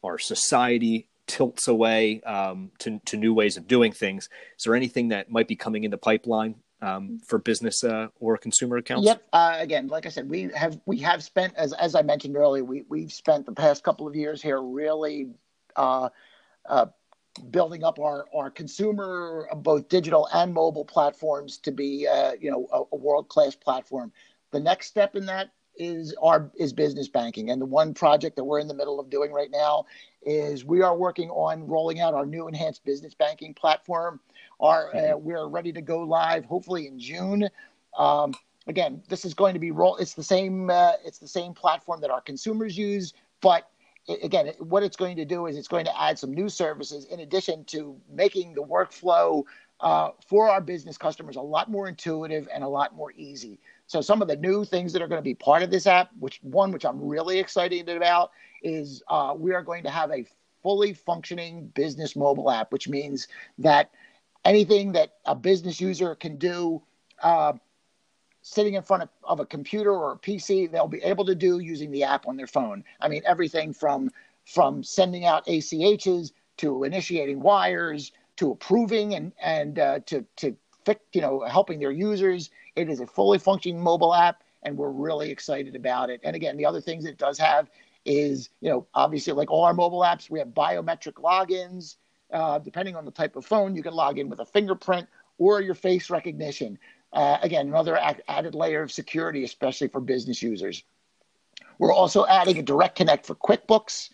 our 0.03 0.17
society 0.17 1.07
tilts 1.27 1.67
away 1.67 2.21
um, 2.21 2.71
to, 2.79 2.99
to 3.05 3.17
new 3.17 3.33
ways 3.33 3.55
of 3.55 3.67
doing 3.67 3.91
things. 3.91 4.27
Is 4.57 4.65
there 4.65 4.75
anything 4.75 5.09
that 5.09 5.31
might 5.31 5.47
be 5.47 5.55
coming 5.55 5.83
in 5.83 5.91
the 5.91 5.97
pipeline 5.97 6.55
um, 6.81 7.19
for 7.25 7.39
business 7.39 7.83
uh, 7.83 8.07
or 8.19 8.37
consumer 8.37 8.77
accounts? 8.77 9.05
Yep. 9.05 9.23
Uh, 9.31 9.55
again, 9.57 9.87
like 9.87 10.05
I 10.05 10.09
said, 10.09 10.29
we 10.29 10.49
have 10.55 10.79
we 10.85 10.97
have 10.99 11.23
spent 11.23 11.53
as 11.55 11.73
as 11.73 11.95
I 11.95 12.01
mentioned 12.01 12.35
earlier, 12.35 12.63
we 12.63 12.83
we've 12.89 13.13
spent 13.13 13.45
the 13.45 13.51
past 13.51 13.83
couple 13.83 14.07
of 14.07 14.15
years 14.15 14.41
here 14.41 14.61
really 14.61 15.29
uh, 15.75 16.09
uh 16.67 16.87
building 17.49 17.83
up 17.83 17.97
our 17.99 18.25
our 18.35 18.49
consumer 18.49 19.47
both 19.57 19.87
digital 19.87 20.27
and 20.33 20.53
mobile 20.53 20.83
platforms 20.83 21.57
to 21.59 21.71
be 21.71 22.07
uh, 22.07 22.33
you 22.39 22.51
know 22.51 22.67
a, 22.73 22.95
a 22.95 22.97
world 22.97 23.29
class 23.29 23.55
platform. 23.55 24.11
The 24.51 24.59
next 24.59 24.87
step 24.87 25.15
in 25.15 25.25
that 25.27 25.51
is 25.75 26.13
our 26.21 26.51
is 26.55 26.73
business 26.73 27.07
banking. 27.07 27.49
And 27.49 27.61
the 27.61 27.65
one 27.65 27.93
project 27.93 28.35
that 28.35 28.43
we're 28.43 28.59
in 28.59 28.67
the 28.67 28.73
middle 28.73 28.99
of 28.99 29.09
doing 29.09 29.31
right 29.31 29.51
now 29.51 29.85
is 30.23 30.63
we 30.63 30.81
are 30.81 30.95
working 30.95 31.29
on 31.29 31.67
rolling 31.67 31.99
out 31.99 32.13
our 32.13 32.25
new 32.25 32.47
enhanced 32.47 32.83
business 32.85 33.13
banking 33.13 33.53
platform. 33.53 34.19
Our 34.59 34.89
uh, 34.89 34.99
mm-hmm. 34.99 35.23
we're 35.23 35.47
ready 35.47 35.71
to 35.73 35.81
go 35.81 35.99
live 36.01 36.45
hopefully 36.45 36.87
in 36.87 36.99
june. 36.99 37.49
Um, 37.97 38.33
again 38.67 39.01
this 39.09 39.25
is 39.25 39.33
going 39.33 39.53
to 39.53 39.59
be 39.59 39.71
roll 39.71 39.97
it's 39.97 40.13
the 40.13 40.23
same 40.23 40.69
uh, 40.69 40.93
it's 41.05 41.19
the 41.19 41.27
same 41.27 41.53
platform 41.53 42.01
that 42.01 42.09
our 42.09 42.21
consumers 42.21 42.77
use 42.77 43.13
but 43.41 43.69
it, 44.07 44.23
again 44.23 44.53
what 44.59 44.83
it's 44.83 44.95
going 44.95 45.15
to 45.15 45.25
do 45.25 45.47
is 45.47 45.57
it's 45.57 45.67
going 45.67 45.85
to 45.85 46.01
add 46.01 46.17
some 46.17 46.33
new 46.33 46.49
services 46.49 47.05
in 47.05 47.21
addition 47.21 47.63
to 47.65 47.99
making 48.09 48.53
the 48.53 48.61
workflow 48.61 49.43
uh, 49.79 50.11
for 50.27 50.47
our 50.47 50.61
business 50.61 50.97
customers 50.97 51.35
a 51.35 51.41
lot 51.41 51.69
more 51.71 51.87
intuitive 51.87 52.47
and 52.53 52.63
a 52.63 52.67
lot 52.67 52.95
more 52.95 53.11
easy 53.15 53.59
so 53.91 53.99
some 53.99 54.21
of 54.21 54.29
the 54.29 54.37
new 54.37 54.63
things 54.63 54.93
that 54.93 55.01
are 55.01 55.07
going 55.09 55.19
to 55.19 55.21
be 55.21 55.33
part 55.33 55.63
of 55.63 55.69
this 55.69 55.85
app, 55.85 56.11
which 56.17 56.39
one 56.43 56.71
which 56.71 56.85
I'm 56.85 57.05
really 57.05 57.39
excited 57.39 57.89
about, 57.89 58.31
is 58.63 59.03
uh, 59.09 59.33
we 59.37 59.53
are 59.53 59.61
going 59.61 59.83
to 59.83 59.89
have 59.89 60.09
a 60.11 60.25
fully 60.63 60.93
functioning 60.93 61.67
business 61.73 62.15
mobile 62.15 62.49
app, 62.49 62.71
which 62.71 62.87
means 62.87 63.27
that 63.57 63.91
anything 64.45 64.93
that 64.93 65.15
a 65.25 65.35
business 65.35 65.81
user 65.81 66.15
can 66.15 66.37
do 66.37 66.81
uh, 67.21 67.51
sitting 68.43 68.75
in 68.75 68.81
front 68.81 69.03
of, 69.03 69.09
of, 69.25 69.41
a 69.41 69.45
computer 69.45 69.91
or 69.91 70.13
a 70.13 70.17
PC, 70.17 70.71
they'll 70.71 70.87
be 70.87 71.03
able 71.03 71.25
to 71.25 71.35
do 71.35 71.59
using 71.59 71.91
the 71.91 72.05
app 72.05 72.29
on 72.29 72.37
their 72.37 72.47
phone. 72.47 72.85
I 73.01 73.09
mean, 73.09 73.23
everything 73.25 73.73
from 73.73 74.09
from 74.45 74.85
sending 74.85 75.25
out 75.25 75.45
ACHs 75.47 76.31
to 76.57 76.85
initiating 76.85 77.41
wires 77.41 78.13
to 78.37 78.51
approving 78.51 79.15
and 79.15 79.33
and 79.41 79.79
uh, 79.79 79.99
to 80.05 80.25
to 80.37 80.55
you 81.13 81.21
know 81.21 81.41
helping 81.47 81.79
their 81.79 81.91
users 81.91 82.49
it 82.75 82.89
is 82.89 82.99
a 82.99 83.07
fully 83.07 83.37
functioning 83.37 83.81
mobile 83.81 84.13
app, 84.13 84.43
and 84.63 84.77
we're 84.77 84.91
really 84.91 85.29
excited 85.29 85.75
about 85.75 86.09
it. 86.09 86.21
And 86.23 86.35
again, 86.35 86.57
the 86.57 86.65
other 86.65 86.81
things 86.81 87.05
it 87.05 87.17
does 87.17 87.37
have 87.37 87.69
is, 88.05 88.49
you 88.61 88.69
know, 88.69 88.87
obviously 88.93 89.33
like 89.33 89.51
all 89.51 89.63
our 89.63 89.73
mobile 89.73 90.01
apps, 90.01 90.29
we 90.29 90.39
have 90.39 90.49
biometric 90.49 91.13
logins. 91.13 91.95
Uh, 92.31 92.59
depending 92.59 92.95
on 92.95 93.03
the 93.03 93.11
type 93.11 93.35
of 93.35 93.45
phone, 93.45 93.75
you 93.75 93.83
can 93.83 93.93
log 93.93 94.17
in 94.17 94.29
with 94.29 94.39
a 94.39 94.45
fingerprint 94.45 95.07
or 95.37 95.61
your 95.61 95.75
face 95.75 96.09
recognition. 96.09 96.79
Uh, 97.11 97.37
again, 97.41 97.67
another 97.67 97.99
added 98.29 98.55
layer 98.55 98.81
of 98.81 98.91
security, 98.91 99.43
especially 99.43 99.89
for 99.89 99.99
business 99.99 100.41
users. 100.41 100.83
We're 101.77 101.93
also 101.93 102.25
adding 102.27 102.57
a 102.57 102.61
direct 102.61 102.95
connect 102.95 103.25
for 103.25 103.35
QuickBooks, 103.35 104.11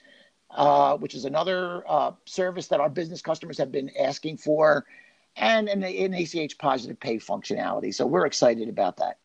uh, 0.50 0.98
which 0.98 1.14
is 1.14 1.26
another 1.26 1.84
uh, 1.88 2.14
service 2.26 2.68
that 2.70 2.80
our 2.80 2.90
business 2.90 3.22
customers 3.22 3.58
have 3.60 3.72
been 3.72 3.92
asking 4.00 4.38
for 4.38 4.86
and 5.38 5.70
an, 5.70 5.84
an 5.84 6.13
ACH 6.13 6.58
positive 6.58 7.00
pay 7.00 7.17
functionality. 7.17 7.94
So 7.94 8.06
we're 8.06 8.25
excited 8.25 8.70
about 8.70 8.98
that. 8.98 9.17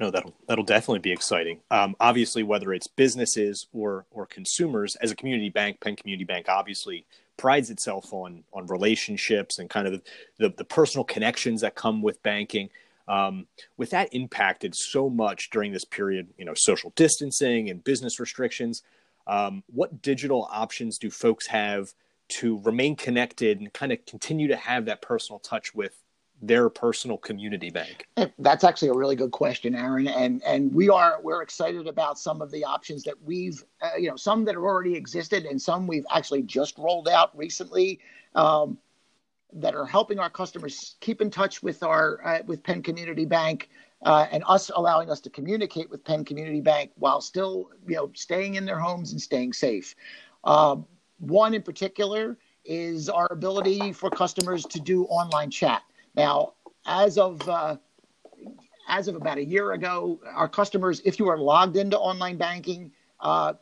No, 0.00 0.10
that'll 0.10 0.34
that'll 0.46 0.64
definitely 0.64 1.00
be 1.00 1.12
exciting. 1.12 1.60
Um, 1.70 1.94
obviously, 2.00 2.42
whether 2.42 2.72
it's 2.72 2.86
businesses 2.86 3.66
or 3.72 4.06
or 4.10 4.24
consumers, 4.24 4.96
as 4.96 5.10
a 5.10 5.16
community 5.16 5.50
bank, 5.50 5.80
Penn 5.80 5.96
Community 5.96 6.24
Bank 6.24 6.46
obviously 6.48 7.04
prides 7.36 7.68
itself 7.68 8.12
on 8.12 8.44
on 8.54 8.66
relationships 8.66 9.58
and 9.58 9.68
kind 9.68 9.86
of 9.86 10.02
the 10.38 10.48
the 10.50 10.64
personal 10.64 11.04
connections 11.04 11.60
that 11.60 11.74
come 11.74 12.00
with 12.00 12.22
banking. 12.22 12.70
Um, 13.08 13.46
with 13.78 13.90
that 13.90 14.12
impacted 14.12 14.74
so 14.74 15.08
much 15.08 15.48
during 15.48 15.72
this 15.72 15.84
period, 15.84 16.28
you 16.36 16.44
know, 16.44 16.52
social 16.54 16.92
distancing 16.94 17.70
and 17.70 17.82
business 17.82 18.20
restrictions. 18.20 18.82
Um, 19.26 19.62
what 19.66 20.02
digital 20.02 20.46
options 20.50 20.98
do 20.98 21.10
folks 21.10 21.46
have 21.46 21.92
to 22.28 22.60
remain 22.60 22.96
connected 22.96 23.60
and 23.60 23.72
kind 23.72 23.92
of 23.92 24.04
continue 24.06 24.48
to 24.48 24.56
have 24.56 24.84
that 24.86 25.02
personal 25.02 25.38
touch 25.38 25.74
with 25.74 26.02
their 26.40 26.68
personal 26.68 27.18
community 27.18 27.70
bank? 27.70 28.06
That's 28.38 28.64
actually 28.64 28.88
a 28.88 28.94
really 28.94 29.16
good 29.16 29.32
question, 29.32 29.74
Aaron. 29.74 30.06
And 30.06 30.42
and 30.44 30.72
we 30.72 30.88
are 30.88 31.20
we're 31.22 31.42
excited 31.42 31.86
about 31.86 32.18
some 32.18 32.40
of 32.40 32.50
the 32.50 32.64
options 32.64 33.02
that 33.04 33.20
we've 33.22 33.64
uh, 33.82 33.96
you 33.98 34.08
know 34.08 34.16
some 34.16 34.44
that 34.44 34.54
have 34.54 34.62
already 34.62 34.94
existed 34.94 35.44
and 35.44 35.60
some 35.60 35.86
we've 35.86 36.06
actually 36.14 36.42
just 36.42 36.78
rolled 36.78 37.08
out 37.08 37.36
recently. 37.36 38.00
Um, 38.34 38.78
that 39.54 39.74
are 39.74 39.86
helping 39.86 40.18
our 40.18 40.28
customers 40.28 40.96
keep 41.00 41.22
in 41.22 41.30
touch 41.30 41.62
with 41.62 41.82
our 41.82 42.20
uh, 42.24 42.42
with 42.46 42.62
Penn 42.62 42.82
Community 42.82 43.24
Bank 43.24 43.70
uh, 44.02 44.26
and 44.30 44.44
us 44.46 44.70
allowing 44.74 45.10
us 45.10 45.20
to 45.20 45.30
communicate 45.30 45.88
with 45.90 46.04
Penn 46.04 46.24
Community 46.24 46.60
Bank 46.60 46.90
while 46.96 47.20
still 47.20 47.70
you 47.86 47.96
know 47.96 48.10
staying 48.14 48.56
in 48.56 48.64
their 48.64 48.78
homes 48.78 49.12
and 49.12 49.20
staying 49.20 49.52
safe. 49.54 49.94
Um, 50.44 50.86
one 51.18 51.54
in 51.54 51.62
particular 51.62 52.36
is 52.64 53.08
our 53.08 53.28
ability 53.30 53.92
for 53.92 54.10
customers 54.10 54.64
to 54.66 54.80
do 54.80 55.04
online 55.06 55.50
chat. 55.50 55.82
Now, 56.14 56.54
as 56.86 57.18
of 57.18 57.46
uh, 57.48 57.76
as 58.88 59.06
of 59.08 59.16
about 59.16 59.38
a 59.38 59.44
year 59.44 59.72
ago, 59.72 60.18
our 60.34 60.48
customers, 60.48 61.00
if 61.04 61.18
you 61.18 61.28
are 61.28 61.38
logged 61.38 61.76
into 61.76 61.98
online 61.98 62.36
banking, 62.36 62.90
uh, 63.20 63.54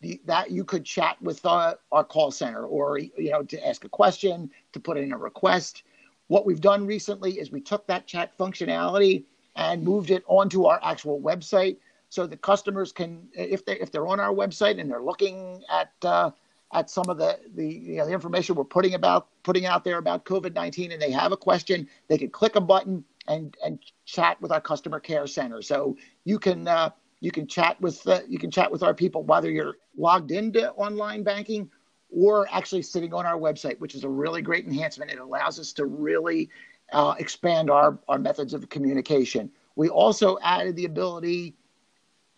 the, 0.00 0.20
that 0.24 0.50
you 0.50 0.64
could 0.64 0.84
chat 0.84 1.20
with 1.22 1.44
uh, 1.46 1.74
our 1.92 2.04
call 2.04 2.30
center, 2.30 2.64
or 2.66 2.98
you 2.98 3.30
know, 3.30 3.42
to 3.42 3.66
ask 3.66 3.84
a 3.84 3.88
question, 3.88 4.50
to 4.72 4.80
put 4.80 4.96
in 4.96 5.12
a 5.12 5.18
request. 5.18 5.84
What 6.28 6.46
we've 6.46 6.60
done 6.60 6.86
recently 6.86 7.38
is 7.38 7.52
we 7.52 7.60
took 7.60 7.86
that 7.86 8.06
chat 8.06 8.36
functionality 8.38 9.24
and 9.54 9.82
moved 9.82 10.10
it 10.10 10.24
onto 10.26 10.64
our 10.64 10.80
actual 10.82 11.20
website, 11.20 11.76
so 12.08 12.26
the 12.26 12.36
customers 12.36 12.90
can, 12.90 13.28
if 13.34 13.64
they 13.64 13.78
if 13.78 13.92
they're 13.92 14.06
on 14.06 14.18
our 14.18 14.32
website 14.32 14.80
and 14.80 14.90
they're 14.90 15.02
looking 15.02 15.62
at 15.70 15.92
uh, 16.02 16.30
at 16.72 16.90
some 16.90 17.08
of 17.08 17.18
the 17.18 17.38
the, 17.54 17.66
you 17.66 17.96
know, 17.96 18.06
the 18.06 18.12
information 18.12 18.56
we're 18.56 18.64
putting 18.64 18.94
about 18.94 19.28
putting 19.42 19.66
out 19.66 19.84
there 19.84 19.98
about 19.98 20.24
COVID 20.24 20.54
nineteen, 20.54 20.92
and 20.92 21.00
they 21.00 21.10
have 21.10 21.32
a 21.32 21.36
question, 21.36 21.88
they 22.08 22.18
can 22.18 22.30
click 22.30 22.56
a 22.56 22.60
button 22.60 23.04
and 23.28 23.56
and 23.64 23.78
chat 24.04 24.40
with 24.40 24.50
our 24.50 24.60
customer 24.60 25.00
care 25.00 25.26
center. 25.26 25.62
So 25.62 25.96
you 26.24 26.38
can 26.38 26.66
uh, 26.66 26.90
you 27.20 27.30
can 27.30 27.46
chat 27.46 27.80
with 27.80 28.06
uh, 28.06 28.20
you 28.28 28.38
can 28.38 28.50
chat 28.50 28.70
with 28.70 28.82
our 28.82 28.94
people 28.94 29.22
whether 29.22 29.50
you're 29.50 29.76
logged 29.96 30.30
into 30.30 30.72
online 30.72 31.22
banking 31.22 31.70
or 32.10 32.46
actually 32.50 32.82
sitting 32.82 33.14
on 33.14 33.24
our 33.24 33.38
website, 33.38 33.78
which 33.78 33.94
is 33.94 34.04
a 34.04 34.08
really 34.08 34.42
great 34.42 34.66
enhancement. 34.66 35.10
It 35.10 35.18
allows 35.18 35.58
us 35.58 35.72
to 35.74 35.86
really 35.86 36.50
uh, 36.92 37.14
expand 37.18 37.70
our 37.70 37.98
our 38.08 38.18
methods 38.18 38.54
of 38.54 38.68
communication. 38.68 39.50
We 39.76 39.88
also 39.88 40.38
added 40.42 40.76
the 40.76 40.84
ability 40.84 41.54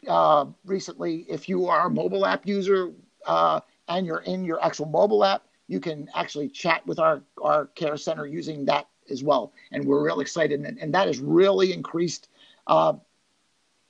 uh, 0.09 0.47
recently, 0.65 1.25
if 1.29 1.49
you 1.49 1.67
are 1.67 1.87
a 1.87 1.91
mobile 1.91 2.27
app 2.27 2.47
user, 2.47 2.93
uh, 3.27 3.61
and 3.89 4.07
you're 4.07 4.21
in 4.21 4.45
your 4.45 4.63
actual 4.65 4.87
mobile 4.87 5.25
app, 5.25 5.45
you 5.67 5.81
can 5.81 6.09
actually 6.15 6.49
chat 6.49 6.87
with 6.87 6.99
our, 6.99 7.23
our 7.43 7.67
care 7.67 7.97
center 7.97 8.27
using 8.27 8.65
that 8.67 8.89
as 9.11 9.23
well. 9.23 9.53
And 9.73 9.85
we're 9.85 10.05
real 10.05 10.21
excited. 10.21 10.61
And, 10.61 10.79
and 10.79 10.95
that 10.95 11.07
has 11.07 11.19
really 11.21 11.73
increased 11.73 12.29
uh, 12.67 12.95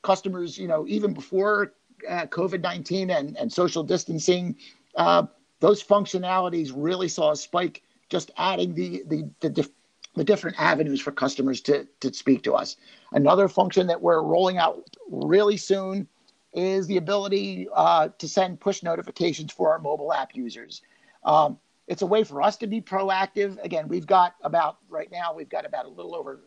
customers, 0.03 0.59
you 0.59 0.69
know, 0.69 0.87
even 0.87 1.13
before 1.13 1.75
uh, 2.09 2.27
COVID 2.27 2.61
19 2.61 3.11
and, 3.11 3.37
and 3.37 3.53
social 3.53 3.83
distancing. 3.83 4.57
Uh, 4.97 5.27
those 5.61 5.83
functionalities 5.83 6.73
really 6.75 7.09
saw 7.09 7.33
a 7.33 7.37
spike 7.37 7.83
just 8.11 8.31
adding 8.37 8.75
the, 8.75 9.03
the, 9.07 9.29
the, 9.41 9.49
dif- 9.49 9.71
the 10.15 10.25
different 10.25 10.61
avenues 10.61 11.01
for 11.01 11.11
customers 11.11 11.61
to, 11.63 11.87
to 12.01 12.13
speak 12.13 12.43
to 12.43 12.55
us. 12.55 12.77
Another 13.13 13.49
function 13.49 13.87
that 13.87 14.01
we're 14.01 14.23
rolling 14.23 14.59
out 14.59 14.85
really 15.09 15.57
soon 15.57 16.07
is 16.55 16.87
the 16.87 16.97
ability 16.97 17.69
uh, 17.75 18.09
to 18.19 18.29
send 18.29 18.61
push 18.61 18.83
notifications 18.83 19.53
for 19.53 19.73
our 19.73 19.79
mobile 19.79 20.13
app 20.13 20.35
users. 20.35 20.83
Um, 21.25 21.59
it's 21.87 22.03
a 22.03 22.07
way 22.07 22.25
for 22.25 22.41
us 22.41 22.57
to 22.59 22.67
be 22.67 22.81
proactive. 22.81 23.63
Again, 23.63 23.89
we've 23.89 24.07
got 24.07 24.37
about 24.43 24.79
right 24.89 25.11
now 25.11 25.35
we've 25.35 25.49
got 25.49 25.67
about 25.67 25.85
a 25.85 25.89
little 25.89 26.15
over 26.15 26.41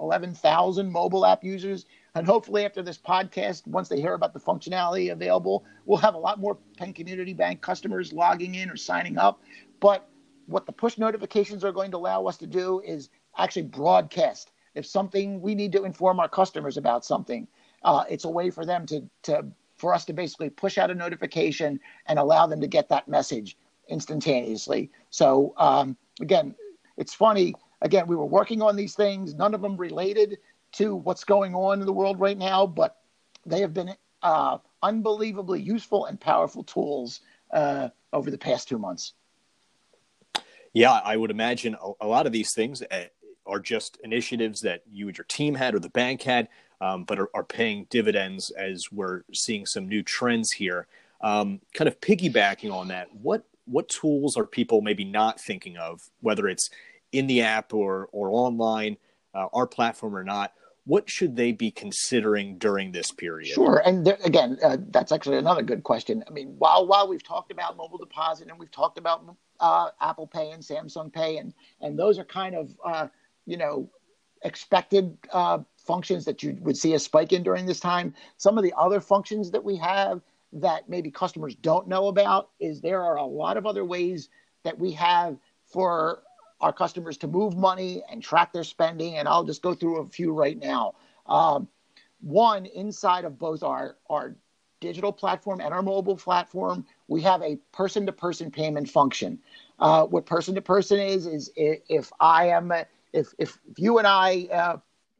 11,000 0.00 0.90
mobile 0.90 1.24
app 1.24 1.44
users. 1.44 1.86
and 2.14 2.26
hopefully 2.26 2.64
after 2.64 2.82
this 2.82 2.98
podcast, 2.98 3.66
once 3.66 3.88
they 3.88 4.00
hear 4.00 4.14
about 4.14 4.32
the 4.32 4.40
functionality 4.40 5.10
available, 5.10 5.64
we'll 5.84 5.98
have 5.98 6.14
a 6.14 6.18
lot 6.18 6.38
more 6.38 6.56
Penn 6.76 6.92
Community 6.92 7.32
Bank 7.32 7.60
customers 7.60 8.12
logging 8.12 8.54
in 8.54 8.70
or 8.70 8.76
signing 8.76 9.18
up. 9.18 9.40
But 9.80 10.08
what 10.46 10.66
the 10.66 10.72
push 10.72 10.98
notifications 10.98 11.64
are 11.64 11.72
going 11.72 11.90
to 11.92 11.96
allow 11.96 12.26
us 12.26 12.36
to 12.38 12.46
do 12.46 12.80
is 12.80 13.08
actually 13.36 13.62
broadcast. 13.62 14.52
If 14.74 14.86
something 14.86 15.40
we 15.40 15.54
need 15.54 15.72
to 15.72 15.84
inform 15.84 16.20
our 16.20 16.28
customers 16.28 16.76
about 16.76 17.04
something, 17.04 17.46
uh, 17.84 18.04
it's 18.08 18.24
a 18.24 18.30
way 18.30 18.50
for 18.50 18.64
them 18.64 18.86
to 18.86 19.08
to 19.22 19.44
for 19.76 19.94
us 19.94 20.04
to 20.06 20.12
basically 20.12 20.50
push 20.50 20.78
out 20.78 20.90
a 20.90 20.94
notification 20.94 21.80
and 22.06 22.18
allow 22.18 22.46
them 22.46 22.60
to 22.60 22.66
get 22.66 22.88
that 22.88 23.08
message 23.08 23.56
instantaneously. 23.88 24.90
So 25.10 25.52
um, 25.56 25.96
again, 26.20 26.54
it's 26.96 27.12
funny. 27.12 27.54
Again, 27.82 28.06
we 28.06 28.16
were 28.16 28.24
working 28.24 28.62
on 28.62 28.76
these 28.76 28.94
things. 28.94 29.34
None 29.34 29.52
of 29.52 29.60
them 29.60 29.76
related 29.76 30.38
to 30.72 30.94
what's 30.94 31.24
going 31.24 31.54
on 31.54 31.80
in 31.80 31.86
the 31.86 31.92
world 31.92 32.18
right 32.18 32.38
now, 32.38 32.66
but 32.66 32.96
they 33.44 33.60
have 33.60 33.74
been 33.74 33.94
uh, 34.22 34.58
unbelievably 34.82 35.60
useful 35.60 36.06
and 36.06 36.20
powerful 36.20 36.64
tools 36.64 37.20
uh, 37.52 37.88
over 38.12 38.30
the 38.30 38.38
past 38.38 38.68
two 38.68 38.78
months. 38.78 39.12
Yeah, 40.72 40.92
I 40.92 41.16
would 41.16 41.30
imagine 41.30 41.76
a, 41.80 41.92
a 42.00 42.06
lot 42.06 42.26
of 42.26 42.32
these 42.32 42.52
things 42.52 42.82
uh, 42.82 43.04
are 43.46 43.60
just 43.60 43.98
initiatives 44.02 44.62
that 44.62 44.82
you 44.90 45.08
and 45.08 45.16
your 45.16 45.26
team 45.26 45.54
had 45.54 45.74
or 45.74 45.78
the 45.78 45.90
bank 45.90 46.22
had, 46.22 46.48
um, 46.80 47.04
but 47.04 47.18
are, 47.18 47.30
are, 47.34 47.44
paying 47.44 47.86
dividends 47.90 48.50
as 48.50 48.90
we're 48.90 49.22
seeing 49.32 49.66
some 49.66 49.88
new 49.88 50.02
trends 50.02 50.52
here. 50.52 50.86
Um, 51.20 51.60
kind 51.72 51.88
of 51.88 52.00
piggybacking 52.00 52.72
on 52.72 52.88
that, 52.88 53.08
what 53.14 53.44
what 53.66 53.88
tools 53.88 54.36
are 54.36 54.44
people 54.44 54.82
maybe 54.82 55.04
not 55.04 55.40
thinking 55.40 55.76
of, 55.76 56.10
whether 56.20 56.48
it's 56.48 56.68
in 57.12 57.26
the 57.26 57.42
app 57.42 57.72
or 57.72 58.08
or 58.12 58.28
online, 58.30 58.98
uh, 59.34 59.46
our 59.52 59.66
platform 59.66 60.14
or 60.16 60.24
not? 60.24 60.52
what 60.86 61.08
should 61.08 61.34
they 61.34 61.52
be 61.52 61.70
considering 61.70 62.58
during 62.58 62.92
this 62.92 63.10
period? 63.10 63.54
Sure, 63.54 63.82
and 63.84 64.06
there, 64.06 64.18
again, 64.24 64.58
uh, 64.62 64.76
that's 64.90 65.12
actually 65.12 65.38
another 65.38 65.62
good 65.62 65.82
question. 65.82 66.22
I 66.28 66.30
mean, 66.30 66.54
while 66.58 66.86
while 66.86 67.08
we've 67.08 67.22
talked 67.22 67.50
about 67.50 67.76
mobile 67.76 67.98
deposit 67.98 68.48
and 68.48 68.58
we've 68.58 68.70
talked 68.70 68.98
about 68.98 69.24
uh, 69.60 69.90
Apple 70.00 70.26
Pay 70.26 70.50
and 70.50 70.62
Samsung 70.62 71.12
Pay, 71.12 71.38
and 71.38 71.54
and 71.80 71.98
those 71.98 72.18
are 72.18 72.24
kind 72.24 72.54
of 72.54 72.76
uh, 72.84 73.08
you 73.46 73.56
know 73.56 73.88
expected 74.42 75.16
uh, 75.32 75.58
functions 75.84 76.24
that 76.24 76.42
you 76.42 76.56
would 76.60 76.76
see 76.76 76.94
a 76.94 76.98
spike 76.98 77.32
in 77.32 77.42
during 77.42 77.66
this 77.66 77.80
time. 77.80 78.14
Some 78.36 78.58
of 78.58 78.64
the 78.64 78.74
other 78.76 79.00
functions 79.00 79.50
that 79.50 79.62
we 79.62 79.76
have 79.76 80.22
that 80.52 80.88
maybe 80.88 81.10
customers 81.10 81.54
don't 81.56 81.88
know 81.88 82.08
about 82.08 82.50
is 82.60 82.80
there 82.80 83.02
are 83.02 83.16
a 83.16 83.24
lot 83.24 83.56
of 83.56 83.66
other 83.66 83.84
ways 83.84 84.28
that 84.62 84.78
we 84.78 84.92
have 84.92 85.36
for 85.66 86.22
our 86.60 86.72
customers 86.72 87.16
to 87.18 87.26
move 87.26 87.56
money 87.56 88.02
and 88.10 88.22
track 88.22 88.52
their 88.52 88.64
spending. 88.64 89.16
And 89.16 89.28
I'll 89.28 89.44
just 89.44 89.62
go 89.62 89.74
through 89.74 90.00
a 90.00 90.06
few 90.06 90.32
right 90.32 90.58
now. 90.58 90.94
Um, 91.26 91.68
one, 92.20 92.66
inside 92.66 93.24
of 93.24 93.38
both 93.38 93.62
our, 93.62 93.96
our 94.08 94.36
digital 94.80 95.12
platform 95.12 95.60
and 95.60 95.74
our 95.74 95.82
mobile 95.82 96.16
platform, 96.16 96.86
we 97.08 97.20
have 97.22 97.42
a 97.42 97.56
person 97.72 98.06
to 98.06 98.12
person 98.12 98.50
payment 98.50 98.88
function. 98.88 99.38
Uh, 99.78 100.04
what 100.04 100.24
person 100.24 100.54
to 100.54 100.62
person 100.62 101.00
is, 101.00 101.26
is 101.26 101.50
if 101.56 102.10
I 102.20 102.48
am, 102.48 102.72
if, 103.12 103.34
if 103.38 103.58
you 103.76 103.98
and 103.98 104.06
I, 104.06 104.48
uh, 104.52 104.76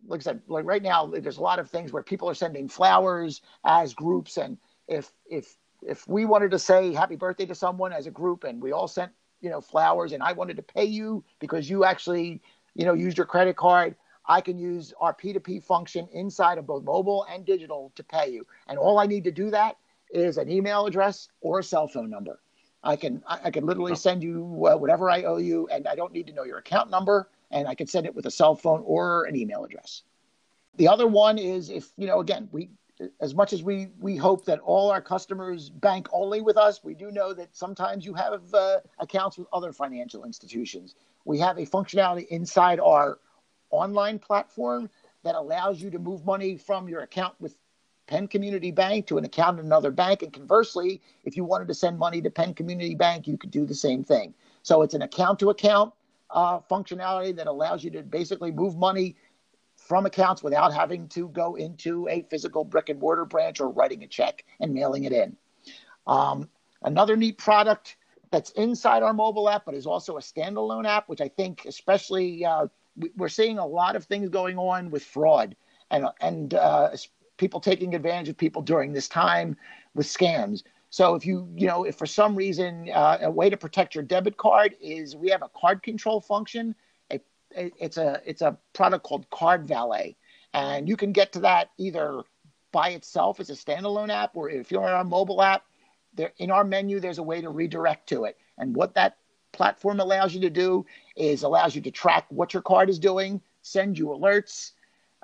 like 0.07 0.21
I 0.21 0.23
said, 0.23 0.43
like 0.49 0.65
right 0.65 0.83
now, 0.83 1.07
there's 1.07 1.39
a 1.39 1.43
lot 1.43 1.59
of 1.59 1.71
things 1.71 1.93
where 1.93 2.03
people 2.03 2.29
are 2.29 2.35
sending 2.35 2.69
flowers 2.69 3.43
as 3.65 3.95
groups. 3.95 4.37
And 4.37 4.59
if, 4.89 5.13
if, 5.27 5.57
if 5.83 6.07
we 6.09 6.25
wanted 6.25 6.51
to 6.53 6.59
say 6.59 6.93
happy 6.93 7.17
birthday 7.17 7.47
to 7.47 7.55
someone 7.55 7.93
as 7.93 8.07
a 8.07 8.11
group 8.11 8.45
and 8.45 8.63
we 8.63 8.73
all 8.73 8.89
sent 8.89 9.13
you 9.45 9.51
know 9.51 9.61
flowers 9.61 10.13
and 10.13 10.23
I 10.23 10.33
wanted 10.33 10.57
to 10.57 10.63
pay 10.63 10.85
you 10.85 11.23
because 11.39 11.69
you 11.69 11.85
actually 11.85 12.41
you 12.75 12.87
know 12.87 12.95
used 12.95 13.19
your 13.19 13.27
credit 13.27 13.57
card, 13.57 13.95
I 14.27 14.41
can 14.41 14.59
use 14.59 14.95
our 15.01 15.15
P2P 15.15 15.63
function 15.63 16.09
inside 16.13 16.59
of 16.59 16.67
both 16.67 16.83
mobile 16.83 17.27
and 17.31 17.45
digital 17.45 17.93
to 17.95 18.03
pay 18.03 18.31
you. 18.31 18.47
And 18.69 18.79
all 18.79 18.99
I 18.99 19.07
need 19.07 19.25
to 19.25 19.31
do 19.31 19.51
that 19.51 19.77
is 20.11 20.39
an 20.39 20.51
email 20.51 20.87
address 20.87 21.29
or 21.43 21.59
a 21.59 21.63
cell 21.63 21.87
phone 21.87 22.09
number. 22.11 22.41
I 22.83 22.97
can 22.97 23.23
I 23.27 23.51
can 23.51 23.67
literally 23.67 23.97
send 23.97 24.23
you 24.23 24.67
uh, 24.67 24.77
whatever 24.77 25.11
I 25.11 25.23
owe 25.23 25.39
you, 25.39 25.69
and 25.69 25.87
I 25.87 25.95
don't 25.95 26.13
need 26.13 26.27
to 26.27 26.33
know 26.33 26.45
your 26.45 26.59
account 26.59 26.91
number, 26.91 27.31
and 27.55 27.69
I 27.69 27.75
can 27.75 27.87
send 27.87 28.05
it 28.05 28.15
with 28.15 28.27
a 28.27 28.31
cell 28.31 28.57
phone 28.57 28.83
or 28.85 29.25
an 29.25 29.37
email 29.37 29.65
address. 29.65 30.03
The 30.77 30.89
other 30.89 31.07
one 31.07 31.39
is 31.39 31.71
if 31.71 31.93
you 31.97 32.07
know 32.07 32.21
again 32.21 32.49
we 32.53 32.69
as 33.21 33.35
much 33.35 33.53
as 33.53 33.63
we 33.63 33.89
we 33.99 34.17
hope 34.17 34.45
that 34.45 34.61
all 34.61 34.91
our 34.91 35.01
customers 35.01 35.71
bank 35.71 36.09
only 36.13 36.41
with 36.41 36.57
us, 36.57 36.83
we 36.85 36.95
do 36.95 37.11
know 37.11 37.33
that 37.33 37.57
sometimes 37.57 38.05
you 38.05 38.15
have 38.15 38.43
uh, 38.53 38.79
accounts 38.99 39.39
with 39.39 39.47
other 39.53 39.73
financial 39.73 40.25
institutions. 40.25 40.95
We 41.25 41.39
have 41.39 41.59
a 41.59 41.67
functionality 41.67 42.27
inside 42.29 42.81
our 42.81 43.19
online 43.71 44.19
platform 44.19 44.91
that 45.23 45.35
allows 45.35 45.81
you 45.81 45.91
to 45.91 45.99
move 45.99 46.25
money 46.25 46.57
from 46.57 46.89
your 46.89 47.01
account 47.01 47.35
with 47.41 47.57
Penn 48.07 48.29
Community 48.29 48.71
Bank 48.71 49.07
to 49.07 49.19
an 49.19 49.25
account 49.25 49.59
in 49.59 49.65
another 49.65 49.91
bank. 49.91 50.23
And 50.23 50.33
conversely, 50.33 51.01
if 51.25 51.37
you 51.37 51.45
wanted 51.45 51.69
to 51.69 51.75
send 51.75 51.99
money 51.99 52.21
to 52.21 52.31
Penn 52.31 52.53
Community 52.55 52.95
Bank, 52.95 53.27
you 53.27 53.39
could 53.39 53.51
do 53.51 53.65
the 53.65 53.75
same 53.75 54.05
thing. 54.05 54.35
So 54.63 54.83
it's 54.83 54.95
an 54.95 55.03
account 55.03 55.39
to 55.41 55.51
account 55.51 55.95
uh, 56.35 56.61
functionality 56.71 57.35
that 57.37 57.47
allows 57.47 57.83
you 57.83 57.91
to 57.93 58.03
basically 58.03 58.51
move 58.51 58.77
money 58.77 59.17
from 59.77 60.07
accounts 60.07 60.43
without 60.43 60.73
having 60.73 61.09
to 61.09 61.29
go 61.29 61.55
into 61.55 62.09
a 62.09 62.23
physical 62.31 62.65
brick 62.65 62.89
and 62.89 63.01
mortar 63.01 63.25
branch 63.25 63.61
or 63.61 63.71
writing 63.71 64.03
a 64.03 64.07
check 64.07 64.45
and 64.61 64.75
mailing 64.75 65.05
it 65.05 65.13
in. 65.13 65.37
Um, 66.07 66.49
another 66.83 67.17
neat 67.17 67.39
product 67.39 67.97
that's 68.31 68.51
inside 68.51 69.03
our 69.03 69.13
mobile 69.13 69.49
app, 69.49 69.65
but 69.65 69.75
is 69.75 69.87
also 69.87 70.17
a 70.17 70.21
standalone 70.21 70.87
app, 70.87 71.09
which 71.09 71.21
I 71.21 71.29
think, 71.29 71.65
especially, 71.67 72.45
uh, 72.45 72.67
we're 73.17 73.29
seeing 73.29 73.59
a 73.59 73.67
lot 73.67 73.97
of 73.97 74.05
things 74.05 74.29
going 74.29 74.59
on 74.59 74.91
with 74.91 75.05
fraud 75.05 75.57
and 75.91 76.07
and 76.21 76.55
uh, 76.55 76.91
people 77.37 77.61
taking 77.61 77.95
advantage 77.95 78.29
of 78.29 78.37
people 78.37 78.63
during 78.63 78.93
this 78.93 79.09
time 79.09 79.57
with 79.95 80.07
scams. 80.07 80.63
So 80.95 81.15
if 81.17 81.27
you 81.27 81.49
you 81.57 81.67
know 81.67 81.85
if 81.85 81.97
for 81.97 82.07
some 82.07 82.37
reason 82.37 82.89
uh, 82.95 83.19
a 83.23 83.31
way 83.31 83.51
to 83.51 83.57
protect 83.57 83.95
your 83.95 84.05
debit 84.05 84.37
card 84.37 84.77
is 84.81 85.17
we 85.17 85.29
have 85.31 85.43
a 85.43 85.51
card 85.61 85.83
control 85.83 86.21
function 86.21 86.75
it's 87.55 87.97
a 87.97 88.21
it's 88.25 88.43
a 88.43 88.57
product 88.73 89.05
called 89.05 89.29
Card 89.31 89.67
Valet, 89.67 90.17
and 90.53 90.89
you 90.89 90.97
can 90.97 91.13
get 91.13 91.33
to 91.33 91.41
that 91.41 91.71
either 91.79 92.23
by 92.73 92.91
itself 92.91 93.41
as 93.41 93.51
a 93.51 93.55
standalone 93.55 94.11
app, 94.11 94.37
or 94.37 94.51
if 94.51 94.71
you're 94.71 94.85
on 94.85 94.93
our 94.93 95.05
mobile 95.05 95.43
app, 95.43 95.65
there 96.15 96.33
in 96.39 96.51
our 96.51 96.65
menu 96.65 97.01
there's 97.01 97.19
a 97.19 97.23
way 97.23 97.41
to 97.41 97.51
redirect 97.51 98.09
to 98.09 98.25
it. 98.25 98.37
And 98.59 98.75
what 98.75 98.95
that 98.95 99.19
platform 99.53 100.01
allows 100.01 100.35
you 100.35 100.41
to 100.41 100.51
do 100.51 100.85
is 101.17 101.43
allows 101.43 101.75
you 101.77 101.83
to 101.83 101.91
track 101.91 102.27
what 102.29 102.53
your 102.53 102.63
card 102.63 102.91
is 102.91 102.99
doing, 102.99 103.41
send 103.63 103.99
you 103.99 104.07
alerts. 104.07 104.73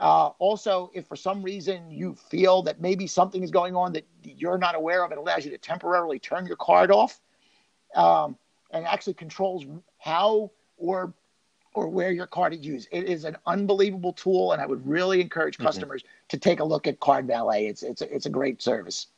Uh, 0.01 0.29
also, 0.39 0.91
if 0.95 1.07
for 1.07 1.15
some 1.15 1.43
reason 1.43 1.91
you 1.91 2.15
feel 2.15 2.63
that 2.63 2.81
maybe 2.81 3.07
something 3.07 3.43
is 3.43 3.51
going 3.51 3.77
on 3.77 3.93
that 3.93 4.07
you're 4.25 4.57
not 4.57 4.75
aware 4.75 5.05
of, 5.05 5.13
it 5.13 5.19
allows 5.19 5.45
you 5.45 5.51
to 5.51 5.59
temporarily 5.59 6.19
turn 6.19 6.47
your 6.47 6.57
card 6.57 6.91
off 6.91 7.21
um, 7.95 8.35
and 8.71 8.87
actually 8.87 9.15
controls 9.15 9.67
how 9.99 10.51
or 10.79 11.13
or 11.75 11.89
where 11.89 12.11
your 12.11 12.27
card 12.27 12.53
is 12.53 12.61
used. 12.61 12.89
It 12.91 13.05
is 13.05 13.25
an 13.25 13.37
unbelievable 13.47 14.13
tool, 14.15 14.53
and 14.53 14.61
I 14.61 14.67
would 14.67 14.85
really 14.85 15.21
encourage 15.21 15.55
mm-hmm. 15.55 15.67
customers 15.67 16.03
mm-hmm. 16.03 16.29
to 16.31 16.39
take 16.39 16.61
a 16.61 16.65
look 16.65 16.87
at 16.87 16.99
Card 16.99 17.27
Valet. 17.27 17.67
It's 17.67 17.83
it's 17.83 18.01
a, 18.01 18.13
it's 18.13 18.27
a 18.27 18.31
great 18.31 18.63
service. 18.63 19.09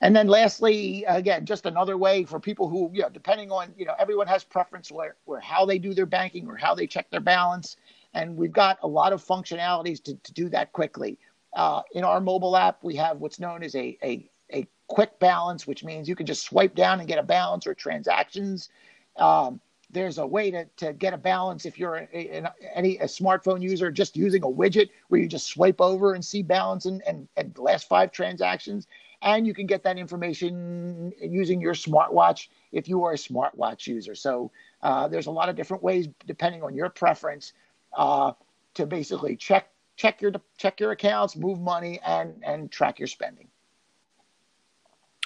And 0.00 0.14
then 0.14 0.28
lastly, 0.28 1.04
again, 1.08 1.44
just 1.44 1.66
another 1.66 1.98
way 1.98 2.24
for 2.24 2.38
people 2.38 2.68
who, 2.68 2.88
you 2.94 3.02
know, 3.02 3.08
depending 3.08 3.50
on, 3.50 3.74
you 3.76 3.84
know, 3.84 3.94
everyone 3.98 4.28
has 4.28 4.44
preference 4.44 4.92
where, 4.92 5.16
where 5.24 5.40
how 5.40 5.66
they 5.66 5.78
do 5.78 5.92
their 5.92 6.06
banking 6.06 6.46
or 6.46 6.56
how 6.56 6.72
they 6.72 6.86
check 6.86 7.10
their 7.10 7.20
balance. 7.20 7.76
And 8.14 8.36
we've 8.36 8.52
got 8.52 8.78
a 8.82 8.88
lot 8.88 9.12
of 9.12 9.24
functionalities 9.24 10.02
to, 10.04 10.14
to 10.14 10.32
do 10.32 10.48
that 10.50 10.72
quickly. 10.72 11.18
Uh, 11.52 11.82
in 11.92 12.04
our 12.04 12.20
mobile 12.20 12.56
app, 12.56 12.82
we 12.82 12.96
have 12.96 13.18
what's 13.18 13.40
known 13.40 13.62
as 13.62 13.74
a, 13.74 13.96
a, 14.02 14.30
a 14.52 14.66
quick 14.86 15.18
balance, 15.18 15.66
which 15.66 15.84
means 15.84 16.08
you 16.08 16.16
can 16.16 16.26
just 16.26 16.42
swipe 16.42 16.74
down 16.74 17.00
and 17.00 17.08
get 17.08 17.18
a 17.18 17.22
balance 17.22 17.66
or 17.66 17.74
transactions. 17.74 18.70
Um, 19.16 19.60
there's 19.90 20.18
a 20.18 20.26
way 20.26 20.50
to, 20.50 20.66
to 20.76 20.92
get 20.92 21.14
a 21.14 21.18
balance 21.18 21.64
if 21.64 21.78
you're 21.78 21.96
a, 21.96 22.08
a, 22.12 22.52
any 22.74 22.98
a 22.98 23.04
smartphone 23.04 23.62
user 23.62 23.90
just 23.90 24.16
using 24.16 24.42
a 24.42 24.46
widget 24.46 24.90
where 25.08 25.20
you 25.20 25.26
just 25.26 25.46
swipe 25.46 25.80
over 25.80 26.14
and 26.14 26.24
see 26.24 26.42
balance 26.42 26.84
and, 26.84 27.02
and, 27.06 27.28
and 27.36 27.56
last 27.58 27.88
five 27.88 28.12
transactions 28.12 28.86
and 29.22 29.46
you 29.46 29.54
can 29.54 29.66
get 29.66 29.82
that 29.82 29.98
information 29.98 31.12
using 31.20 31.60
your 31.60 31.74
smartwatch 31.74 32.48
if 32.70 32.88
you 32.88 33.02
are 33.04 33.12
a 33.12 33.16
smartwatch 33.16 33.86
user 33.86 34.14
so 34.14 34.50
uh, 34.82 35.08
there's 35.08 35.26
a 35.26 35.30
lot 35.30 35.48
of 35.48 35.56
different 35.56 35.82
ways 35.82 36.08
depending 36.26 36.62
on 36.62 36.74
your 36.74 36.90
preference 36.90 37.52
uh, 37.96 38.32
to 38.74 38.86
basically 38.86 39.36
check 39.36 39.70
check 39.96 40.20
your 40.22 40.32
check 40.56 40.80
your 40.80 40.92
accounts 40.92 41.36
move 41.36 41.60
money 41.60 42.00
and 42.04 42.42
and 42.44 42.70
track 42.70 42.98
your 42.98 43.08
spending. 43.08 43.48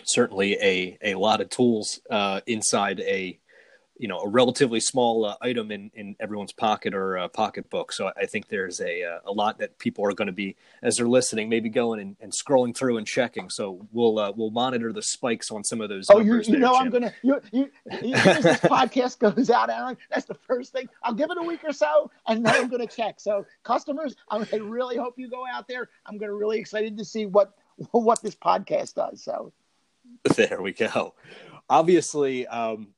Certainly 0.04 0.54
a 0.60 0.98
a 1.02 1.14
lot 1.14 1.40
of 1.40 1.48
tools 1.50 2.00
uh, 2.10 2.40
inside 2.46 3.00
a 3.00 3.38
you 4.02 4.08
know 4.08 4.18
a 4.18 4.28
relatively 4.28 4.80
small 4.80 5.24
uh, 5.24 5.36
item 5.40 5.70
in, 5.70 5.88
in 5.94 6.16
everyone's 6.18 6.52
pocket 6.52 6.92
or 6.92 7.16
uh, 7.16 7.28
pocketbook. 7.28 7.92
So 7.92 8.10
I 8.16 8.26
think 8.26 8.48
there's 8.48 8.80
a 8.80 9.04
uh, 9.04 9.18
a 9.24 9.30
lot 9.30 9.58
that 9.58 9.78
people 9.78 10.04
are 10.04 10.12
going 10.12 10.26
to 10.26 10.32
be 10.32 10.56
as 10.82 10.96
they're 10.96 11.06
listening, 11.06 11.48
maybe 11.48 11.68
going 11.68 12.00
and, 12.00 12.16
and 12.20 12.32
scrolling 12.32 12.76
through 12.76 12.96
and 12.96 13.06
checking. 13.06 13.48
So 13.48 13.86
we'll 13.92 14.18
uh, 14.18 14.32
we'll 14.34 14.50
monitor 14.50 14.92
the 14.92 15.02
spikes 15.02 15.52
on 15.52 15.62
some 15.62 15.80
of 15.80 15.88
those. 15.88 16.06
Oh, 16.10 16.18
you, 16.18 16.34
you 16.38 16.42
there, 16.42 16.58
know 16.58 16.72
Jim. 16.72 16.82
I'm 16.82 16.90
gonna 16.90 17.14
you, 17.22 17.40
you, 17.52 17.70
you 18.02 18.14
as 18.14 18.42
this 18.42 18.58
podcast 18.58 19.20
goes 19.20 19.50
out, 19.50 19.70
Aaron. 19.70 19.96
That's 20.10 20.26
the 20.26 20.34
first 20.34 20.72
thing. 20.72 20.88
I'll 21.04 21.14
give 21.14 21.30
it 21.30 21.38
a 21.38 21.42
week 21.42 21.62
or 21.62 21.72
so, 21.72 22.10
and 22.26 22.44
then 22.44 22.56
I'm 22.56 22.68
gonna 22.68 22.88
check. 22.88 23.20
So 23.20 23.46
customers, 23.62 24.16
I 24.28 24.44
really 24.56 24.96
hope 24.96 25.14
you 25.16 25.30
go 25.30 25.44
out 25.46 25.68
there. 25.68 25.90
I'm 26.06 26.18
gonna 26.18 26.34
really 26.34 26.58
excited 26.58 26.98
to 26.98 27.04
see 27.04 27.26
what 27.26 27.54
what 27.92 28.20
this 28.20 28.34
podcast 28.34 28.94
does. 28.94 29.22
So 29.22 29.52
there 30.34 30.60
we 30.60 30.72
go. 30.72 31.14
Obviously, 31.70 32.48
um, 32.48 32.88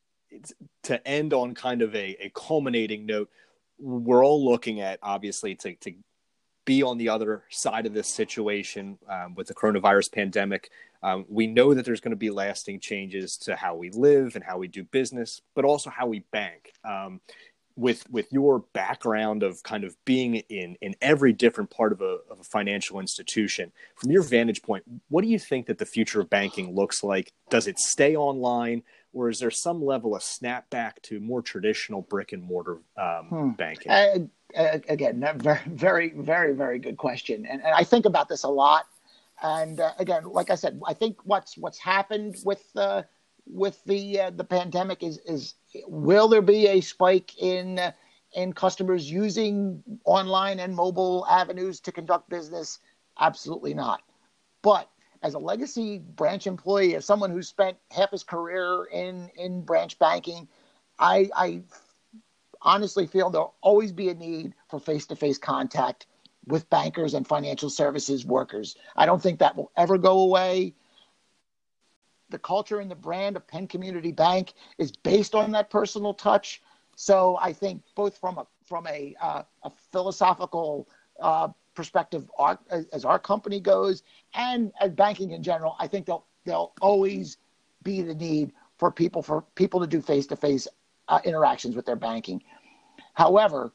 to 0.84 1.06
end 1.06 1.32
on 1.32 1.54
kind 1.54 1.82
of 1.82 1.94
a, 1.94 2.16
a 2.20 2.30
culminating 2.34 3.06
note, 3.06 3.30
we're 3.78 4.24
all 4.24 4.44
looking 4.44 4.80
at 4.80 4.98
obviously 5.02 5.54
to, 5.56 5.74
to 5.76 5.92
be 6.64 6.82
on 6.82 6.98
the 6.98 7.08
other 7.08 7.44
side 7.50 7.86
of 7.86 7.94
this 7.94 8.08
situation 8.08 8.98
um, 9.08 9.34
with 9.34 9.46
the 9.48 9.54
coronavirus 9.54 10.12
pandemic. 10.12 10.70
Um, 11.02 11.26
we 11.28 11.46
know 11.46 11.74
that 11.74 11.84
there's 11.84 12.00
going 12.00 12.12
to 12.12 12.16
be 12.16 12.30
lasting 12.30 12.80
changes 12.80 13.36
to 13.38 13.56
how 13.56 13.74
we 13.74 13.90
live 13.90 14.36
and 14.36 14.44
how 14.44 14.58
we 14.58 14.68
do 14.68 14.84
business, 14.84 15.42
but 15.54 15.64
also 15.64 15.90
how 15.90 16.06
we 16.06 16.20
bank. 16.32 16.72
Um, 16.84 17.20
with 17.76 18.08
with 18.08 18.32
your 18.32 18.60
background 18.72 19.42
of 19.42 19.62
kind 19.64 19.82
of 19.82 19.96
being 20.04 20.36
in 20.36 20.76
in 20.80 20.94
every 21.02 21.32
different 21.32 21.70
part 21.70 21.92
of 21.92 22.00
a, 22.00 22.18
of 22.30 22.40
a 22.40 22.44
financial 22.44 23.00
institution, 23.00 23.72
from 23.96 24.12
your 24.12 24.22
vantage 24.22 24.62
point, 24.62 24.84
what 25.08 25.22
do 25.22 25.28
you 25.28 25.38
think 25.38 25.66
that 25.66 25.78
the 25.78 25.86
future 25.86 26.20
of 26.20 26.30
banking 26.30 26.74
looks 26.74 27.02
like? 27.02 27.32
Does 27.50 27.66
it 27.66 27.78
stay 27.78 28.14
online? 28.14 28.84
Or 29.14 29.30
is 29.30 29.38
there 29.38 29.50
some 29.50 29.82
level 29.82 30.14
of 30.14 30.22
snapback 30.22 31.00
to 31.02 31.20
more 31.20 31.40
traditional 31.40 32.02
brick 32.02 32.32
and 32.32 32.42
mortar 32.42 32.78
um, 32.98 33.26
hmm. 33.28 33.50
banking? 33.50 33.90
Uh, 33.90 34.78
again, 34.88 35.24
very, 35.36 35.60
very, 35.66 36.10
very, 36.10 36.52
very 36.52 36.78
good 36.78 36.96
question, 36.96 37.46
and, 37.46 37.62
and 37.62 37.74
I 37.74 37.84
think 37.84 38.04
about 38.04 38.28
this 38.28 38.44
a 38.44 38.48
lot. 38.48 38.86
And 39.42 39.80
uh, 39.80 39.92
again, 39.98 40.24
like 40.24 40.50
I 40.50 40.54
said, 40.54 40.80
I 40.86 40.94
think 40.94 41.18
what's 41.24 41.56
what's 41.56 41.78
happened 41.78 42.36
with 42.44 42.64
uh, 42.76 43.02
with 43.46 43.82
the 43.84 44.20
uh, 44.20 44.30
the 44.30 44.44
pandemic 44.44 45.02
is 45.02 45.18
is 45.26 45.54
will 45.86 46.28
there 46.28 46.42
be 46.42 46.68
a 46.68 46.80
spike 46.80 47.36
in 47.38 47.78
uh, 47.78 47.92
in 48.34 48.52
customers 48.52 49.10
using 49.10 49.82
online 50.04 50.60
and 50.60 50.74
mobile 50.74 51.26
avenues 51.28 51.80
to 51.80 51.92
conduct 51.92 52.28
business? 52.28 52.78
Absolutely 53.18 53.74
not. 53.74 54.02
But 54.62 54.88
as 55.24 55.32
a 55.32 55.38
legacy 55.38 55.98
branch 55.98 56.46
employee, 56.46 56.94
as 56.94 57.06
someone 57.06 57.30
who 57.30 57.42
spent 57.42 57.78
half 57.90 58.10
his 58.10 58.22
career 58.22 58.84
in 58.92 59.30
in 59.36 59.62
branch 59.62 59.98
banking, 59.98 60.46
I, 60.98 61.30
I 61.34 61.62
honestly 62.60 63.06
feel 63.06 63.30
there'll 63.30 63.54
always 63.62 63.90
be 63.90 64.10
a 64.10 64.14
need 64.14 64.54
for 64.68 64.78
face 64.78 65.06
to 65.06 65.16
face 65.16 65.38
contact 65.38 66.06
with 66.46 66.68
bankers 66.68 67.14
and 67.14 67.26
financial 67.26 67.70
services 67.70 68.26
workers. 68.26 68.76
I 68.96 69.06
don't 69.06 69.22
think 69.22 69.38
that 69.38 69.56
will 69.56 69.72
ever 69.78 69.96
go 69.96 70.20
away. 70.20 70.74
The 72.28 72.38
culture 72.38 72.80
and 72.80 72.90
the 72.90 72.94
brand 72.94 73.36
of 73.36 73.48
Penn 73.48 73.66
Community 73.66 74.12
Bank 74.12 74.52
is 74.76 74.92
based 74.92 75.34
on 75.34 75.52
that 75.52 75.70
personal 75.70 76.12
touch. 76.12 76.60
So 76.96 77.38
I 77.40 77.54
think 77.54 77.82
both 77.94 78.18
from 78.18 78.36
a 78.36 78.46
from 78.66 78.86
a, 78.86 79.14
uh, 79.22 79.42
a 79.62 79.70
philosophical 79.90 80.86
uh, 81.20 81.48
perspective 81.74 82.30
our, 82.38 82.58
as 82.92 83.04
our 83.04 83.18
company 83.18 83.60
goes 83.60 84.02
and 84.34 84.72
as 84.80 84.90
banking 84.92 85.32
in 85.32 85.42
general, 85.42 85.76
I 85.78 85.86
think 85.86 86.06
there'll 86.06 86.26
there'll 86.44 86.72
always 86.80 87.38
be 87.82 88.02
the 88.02 88.14
need 88.14 88.52
for 88.78 88.90
people 88.90 89.22
for 89.22 89.42
people 89.54 89.80
to 89.80 89.86
do 89.86 90.00
face 90.00 90.26
to 90.28 90.36
face 90.36 90.68
interactions 91.24 91.76
with 91.76 91.86
their 91.86 91.96
banking. 91.96 92.42
However, 93.14 93.72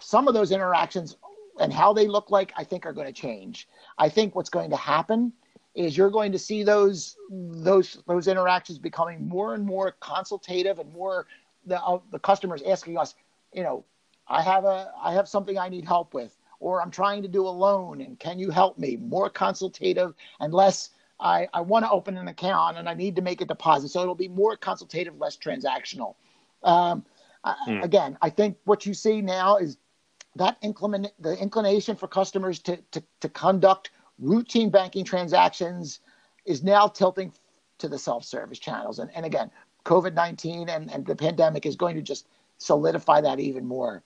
some 0.00 0.28
of 0.28 0.34
those 0.34 0.52
interactions 0.52 1.16
and 1.60 1.72
how 1.72 1.92
they 1.92 2.06
look 2.06 2.30
like, 2.30 2.52
I 2.56 2.64
think, 2.64 2.84
are 2.84 2.92
going 2.92 3.06
to 3.06 3.12
change. 3.12 3.68
I 3.98 4.08
think 4.08 4.34
what's 4.34 4.50
going 4.50 4.70
to 4.70 4.76
happen 4.76 5.32
is 5.74 5.96
you're 5.96 6.10
going 6.10 6.32
to 6.32 6.38
see 6.38 6.62
those 6.62 7.16
those 7.30 8.02
those 8.06 8.28
interactions 8.28 8.78
becoming 8.78 9.28
more 9.28 9.54
and 9.54 9.64
more 9.64 9.92
consultative 10.00 10.78
and 10.78 10.92
more 10.92 11.26
the 11.66 11.80
uh, 11.80 11.98
the 12.10 12.18
customers 12.18 12.62
asking 12.62 12.98
us, 12.98 13.14
you 13.52 13.62
know, 13.62 13.84
I 14.28 14.42
have 14.42 14.64
a 14.64 14.92
I 15.02 15.12
have 15.12 15.28
something 15.28 15.58
I 15.58 15.68
need 15.68 15.84
help 15.84 16.14
with 16.14 16.36
or 16.64 16.80
I'm 16.80 16.90
trying 16.90 17.20
to 17.20 17.28
do 17.28 17.46
a 17.46 17.50
loan 17.50 18.00
and 18.00 18.18
can 18.18 18.38
you 18.38 18.50
help 18.50 18.78
me? 18.78 18.96
More 18.96 19.28
consultative 19.28 20.14
and 20.40 20.54
less. 20.54 20.88
I, 21.20 21.46
I 21.52 21.60
want 21.60 21.84
to 21.84 21.90
open 21.90 22.16
an 22.16 22.28
account 22.28 22.78
and 22.78 22.88
I 22.88 22.94
need 22.94 23.16
to 23.16 23.22
make 23.22 23.42
a 23.42 23.44
deposit. 23.44 23.90
So 23.90 24.00
it'll 24.00 24.14
be 24.14 24.28
more 24.28 24.56
consultative, 24.56 25.18
less 25.18 25.36
transactional. 25.36 26.14
Um, 26.62 27.04
hmm. 27.44 27.82
Again, 27.82 28.16
I 28.22 28.30
think 28.30 28.56
what 28.64 28.86
you 28.86 28.94
see 28.94 29.20
now 29.20 29.58
is 29.58 29.76
that 30.36 30.60
inclin- 30.62 31.10
the 31.20 31.38
inclination 31.38 31.96
for 31.96 32.08
customers 32.08 32.58
to, 32.60 32.78
to, 32.92 33.02
to 33.20 33.28
conduct 33.28 33.90
routine 34.18 34.70
banking 34.70 35.04
transactions 35.04 36.00
is 36.46 36.62
now 36.62 36.88
tilting 36.88 37.30
to 37.76 37.88
the 37.88 37.98
self-service 37.98 38.58
channels. 38.58 39.00
And, 39.00 39.10
and 39.14 39.26
again, 39.26 39.50
COVID-19 39.84 40.70
and, 40.70 40.90
and 40.90 41.04
the 41.04 41.14
pandemic 41.14 41.66
is 41.66 41.76
going 41.76 41.96
to 41.96 42.02
just 42.02 42.26
solidify 42.56 43.20
that 43.20 43.38
even 43.38 43.66
more. 43.66 44.02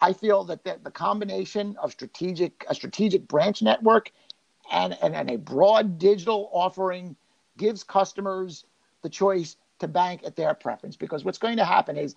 I 0.00 0.12
feel 0.12 0.44
that 0.44 0.64
the, 0.64 0.78
the 0.82 0.90
combination 0.90 1.76
of 1.82 1.92
strategic 1.92 2.64
a 2.68 2.74
strategic 2.74 3.26
branch 3.28 3.62
network 3.62 4.12
and, 4.70 4.96
and, 5.02 5.14
and 5.14 5.30
a 5.30 5.36
broad 5.38 5.98
digital 5.98 6.50
offering 6.52 7.16
gives 7.56 7.82
customers 7.82 8.64
the 9.02 9.08
choice 9.08 9.56
to 9.80 9.88
bank 9.88 10.22
at 10.24 10.36
their 10.36 10.54
preference. 10.54 10.96
Because 10.96 11.24
what's 11.24 11.38
going 11.38 11.56
to 11.56 11.64
happen 11.64 11.96
is 11.96 12.14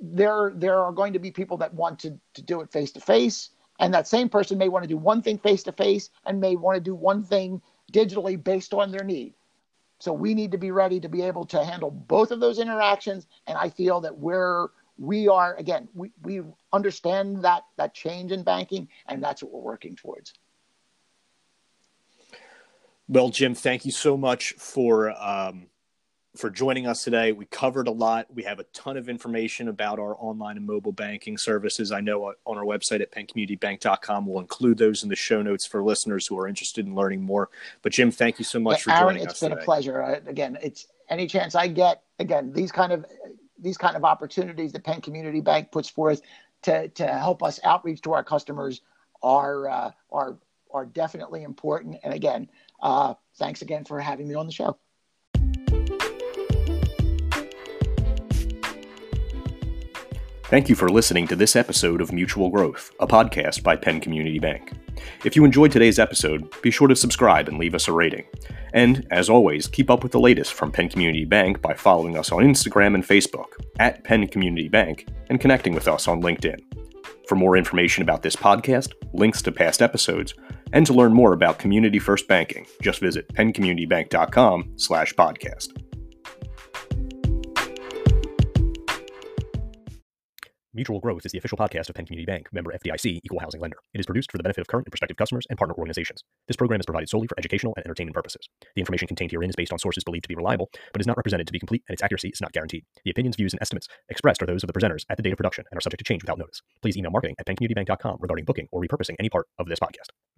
there 0.00 0.52
there 0.54 0.78
are 0.78 0.92
going 0.92 1.12
to 1.12 1.18
be 1.18 1.30
people 1.30 1.56
that 1.58 1.74
want 1.74 1.98
to, 2.00 2.18
to 2.34 2.42
do 2.42 2.60
it 2.60 2.70
face 2.70 2.92
to 2.92 3.00
face, 3.00 3.50
and 3.80 3.92
that 3.94 4.08
same 4.08 4.28
person 4.28 4.58
may 4.58 4.68
want 4.68 4.84
to 4.84 4.88
do 4.88 4.96
one 4.96 5.22
thing 5.22 5.38
face 5.38 5.62
to 5.64 5.72
face 5.72 6.10
and 6.26 6.40
may 6.40 6.56
want 6.56 6.76
to 6.76 6.80
do 6.80 6.94
one 6.94 7.22
thing 7.22 7.60
digitally 7.92 8.42
based 8.42 8.74
on 8.74 8.90
their 8.90 9.04
need. 9.04 9.34
So 10.00 10.12
we 10.12 10.34
need 10.34 10.52
to 10.52 10.58
be 10.58 10.70
ready 10.70 11.00
to 11.00 11.08
be 11.08 11.22
able 11.22 11.44
to 11.46 11.64
handle 11.64 11.90
both 11.90 12.30
of 12.30 12.38
those 12.38 12.60
interactions. 12.60 13.26
And 13.46 13.58
I 13.58 13.68
feel 13.68 14.00
that 14.02 14.16
we're 14.16 14.68
we 14.98 15.28
are 15.28 15.54
again 15.56 15.88
we, 15.94 16.10
we 16.22 16.42
understand 16.72 17.44
that 17.44 17.62
that 17.76 17.94
change 17.94 18.32
in 18.32 18.42
banking 18.42 18.88
and 19.06 19.22
that's 19.22 19.42
what 19.42 19.52
we're 19.52 19.60
working 19.60 19.96
towards. 19.96 20.34
Well 23.08 23.30
jim 23.30 23.54
thank 23.54 23.84
you 23.84 23.92
so 23.92 24.16
much 24.16 24.52
for 24.58 25.10
um, 25.10 25.68
for 26.36 26.50
joining 26.50 26.86
us 26.86 27.02
today. 27.02 27.32
We 27.32 27.46
covered 27.46 27.88
a 27.88 27.90
lot. 27.90 28.26
We 28.32 28.44
have 28.44 28.60
a 28.60 28.64
ton 28.64 28.96
of 28.96 29.08
information 29.08 29.68
about 29.68 29.98
our 29.98 30.14
online 30.18 30.56
and 30.56 30.66
mobile 30.66 30.92
banking 30.92 31.36
services. 31.38 31.90
I 31.90 32.00
know 32.00 32.32
on 32.44 32.58
our 32.58 32.64
website 32.64 33.00
at 33.00 33.10
penncommunitybank.com 33.12 34.26
we'll 34.26 34.40
include 34.40 34.78
those 34.78 35.02
in 35.02 35.08
the 35.08 35.16
show 35.16 35.42
notes 35.42 35.66
for 35.66 35.82
listeners 35.82 36.26
who 36.26 36.38
are 36.38 36.46
interested 36.46 36.86
in 36.86 36.94
learning 36.94 37.22
more. 37.22 37.50
But 37.82 37.92
jim 37.92 38.10
thank 38.10 38.38
you 38.38 38.44
so 38.44 38.58
much 38.58 38.82
for 38.82 38.90
Aaron, 38.90 39.14
joining 39.14 39.26
us 39.26 39.32
it's 39.32 39.40
been 39.40 39.50
today. 39.50 39.62
a 39.62 39.64
pleasure 39.64 40.00
again 40.26 40.58
it's 40.62 40.86
any 41.08 41.26
chance 41.26 41.54
i 41.54 41.66
get 41.66 42.02
again 42.18 42.52
these 42.52 42.70
kind 42.70 42.92
of 42.92 43.06
these 43.58 43.78
kind 43.78 43.96
of 43.96 44.04
opportunities 44.04 44.72
that 44.72 44.84
Penn 44.84 45.00
Community 45.00 45.40
Bank 45.40 45.70
puts 45.70 45.88
forth 45.88 46.22
to, 46.62 46.88
to 46.88 47.06
help 47.06 47.42
us 47.42 47.60
outreach 47.64 48.02
to 48.02 48.12
our 48.12 48.24
customers 48.24 48.80
are 49.22 49.68
uh, 49.68 49.90
are 50.12 50.38
are 50.70 50.86
definitely 50.86 51.42
important. 51.42 51.96
And 52.04 52.12
again, 52.12 52.48
uh, 52.82 53.14
thanks 53.36 53.62
again 53.62 53.84
for 53.84 54.00
having 54.00 54.28
me 54.28 54.34
on 54.34 54.46
the 54.46 54.52
show. 54.52 54.78
Thank 60.44 60.70
you 60.70 60.74
for 60.74 60.88
listening 60.88 61.26
to 61.28 61.36
this 61.36 61.56
episode 61.56 62.00
of 62.00 62.10
Mutual 62.10 62.48
Growth, 62.48 62.90
a 63.00 63.06
podcast 63.06 63.62
by 63.62 63.76
Penn 63.76 64.00
Community 64.00 64.38
Bank. 64.38 64.72
If 65.22 65.36
you 65.36 65.44
enjoyed 65.44 65.72
today's 65.72 65.98
episode, 65.98 66.50
be 66.62 66.70
sure 66.70 66.88
to 66.88 66.96
subscribe 66.96 67.48
and 67.48 67.58
leave 67.58 67.74
us 67.74 67.86
a 67.86 67.92
rating. 67.92 68.24
And, 68.72 69.06
as 69.10 69.30
always, 69.30 69.66
keep 69.66 69.90
up 69.90 70.02
with 70.02 70.12
the 70.12 70.20
latest 70.20 70.54
from 70.54 70.72
Penn 70.72 70.88
Community 70.88 71.24
Bank 71.24 71.60
by 71.62 71.74
following 71.74 72.16
us 72.16 72.32
on 72.32 72.42
Instagram 72.42 72.94
and 72.94 73.04
Facebook 73.04 73.52
at 73.78 74.04
Penn 74.04 74.26
Community 74.28 74.68
Bank 74.68 75.08
and 75.30 75.40
connecting 75.40 75.74
with 75.74 75.88
us 75.88 76.08
on 76.08 76.22
LinkedIn. 76.22 76.60
For 77.28 77.34
more 77.34 77.56
information 77.56 78.02
about 78.02 78.22
this 78.22 78.36
podcast, 78.36 78.92
links 79.12 79.42
to 79.42 79.52
past 79.52 79.82
episodes, 79.82 80.34
and 80.72 80.86
to 80.86 80.94
learn 80.94 81.12
more 81.12 81.32
about 81.32 81.58
Community 81.58 81.98
First 81.98 82.26
Banking, 82.26 82.66
just 82.82 83.00
visit 83.00 83.28
penncommunitybank.com 83.34 84.72
slash 84.76 85.14
podcast. 85.14 85.87
Mutual 90.74 91.00
Growth 91.00 91.24
is 91.24 91.32
the 91.32 91.38
official 91.38 91.56
podcast 91.56 91.88
of 91.88 91.94
Penn 91.94 92.04
Community 92.04 92.26
Bank, 92.26 92.46
member 92.52 92.70
FDIC, 92.72 93.20
equal 93.24 93.40
housing 93.40 93.58
lender. 93.58 93.78
It 93.94 94.00
is 94.00 94.06
produced 94.06 94.30
for 94.30 94.36
the 94.36 94.42
benefit 94.42 94.60
of 94.60 94.66
current 94.66 94.86
and 94.86 94.92
prospective 94.92 95.16
customers 95.16 95.46
and 95.48 95.56
partner 95.56 95.74
organizations. 95.78 96.22
This 96.46 96.58
program 96.58 96.78
is 96.78 96.84
provided 96.84 97.08
solely 97.08 97.26
for 97.26 97.38
educational 97.38 97.72
and 97.76 97.86
entertainment 97.86 98.14
purposes. 98.14 98.46
The 98.76 98.82
information 98.82 99.08
contained 99.08 99.30
herein 99.30 99.48
is 99.48 99.56
based 99.56 99.72
on 99.72 99.78
sources 99.78 100.04
believed 100.04 100.24
to 100.24 100.28
be 100.28 100.34
reliable, 100.34 100.68
but 100.92 101.00
is 101.00 101.06
not 101.06 101.16
represented 101.16 101.46
to 101.46 101.52
be 101.54 101.58
complete, 101.58 101.84
and 101.88 101.94
its 101.94 102.02
accuracy 102.02 102.28
is 102.28 102.42
not 102.42 102.52
guaranteed. 102.52 102.84
The 103.02 103.10
opinions, 103.10 103.36
views, 103.36 103.54
and 103.54 103.62
estimates 103.62 103.88
expressed 104.10 104.42
are 104.42 104.46
those 104.46 104.62
of 104.62 104.66
the 104.66 104.78
presenters 104.78 105.06
at 105.08 105.16
the 105.16 105.22
date 105.22 105.32
of 105.32 105.38
production 105.38 105.64
and 105.70 105.78
are 105.78 105.80
subject 105.80 106.00
to 106.00 106.04
change 106.04 106.22
without 106.22 106.38
notice. 106.38 106.60
Please 106.82 106.98
email 106.98 107.12
marketing 107.12 107.36
at 107.38 107.46
penncommunitybank.com 107.46 108.18
regarding 108.20 108.44
booking 108.44 108.68
or 108.70 108.82
repurposing 108.82 109.16
any 109.18 109.30
part 109.30 109.46
of 109.58 109.68
this 109.68 109.80
podcast. 109.80 110.18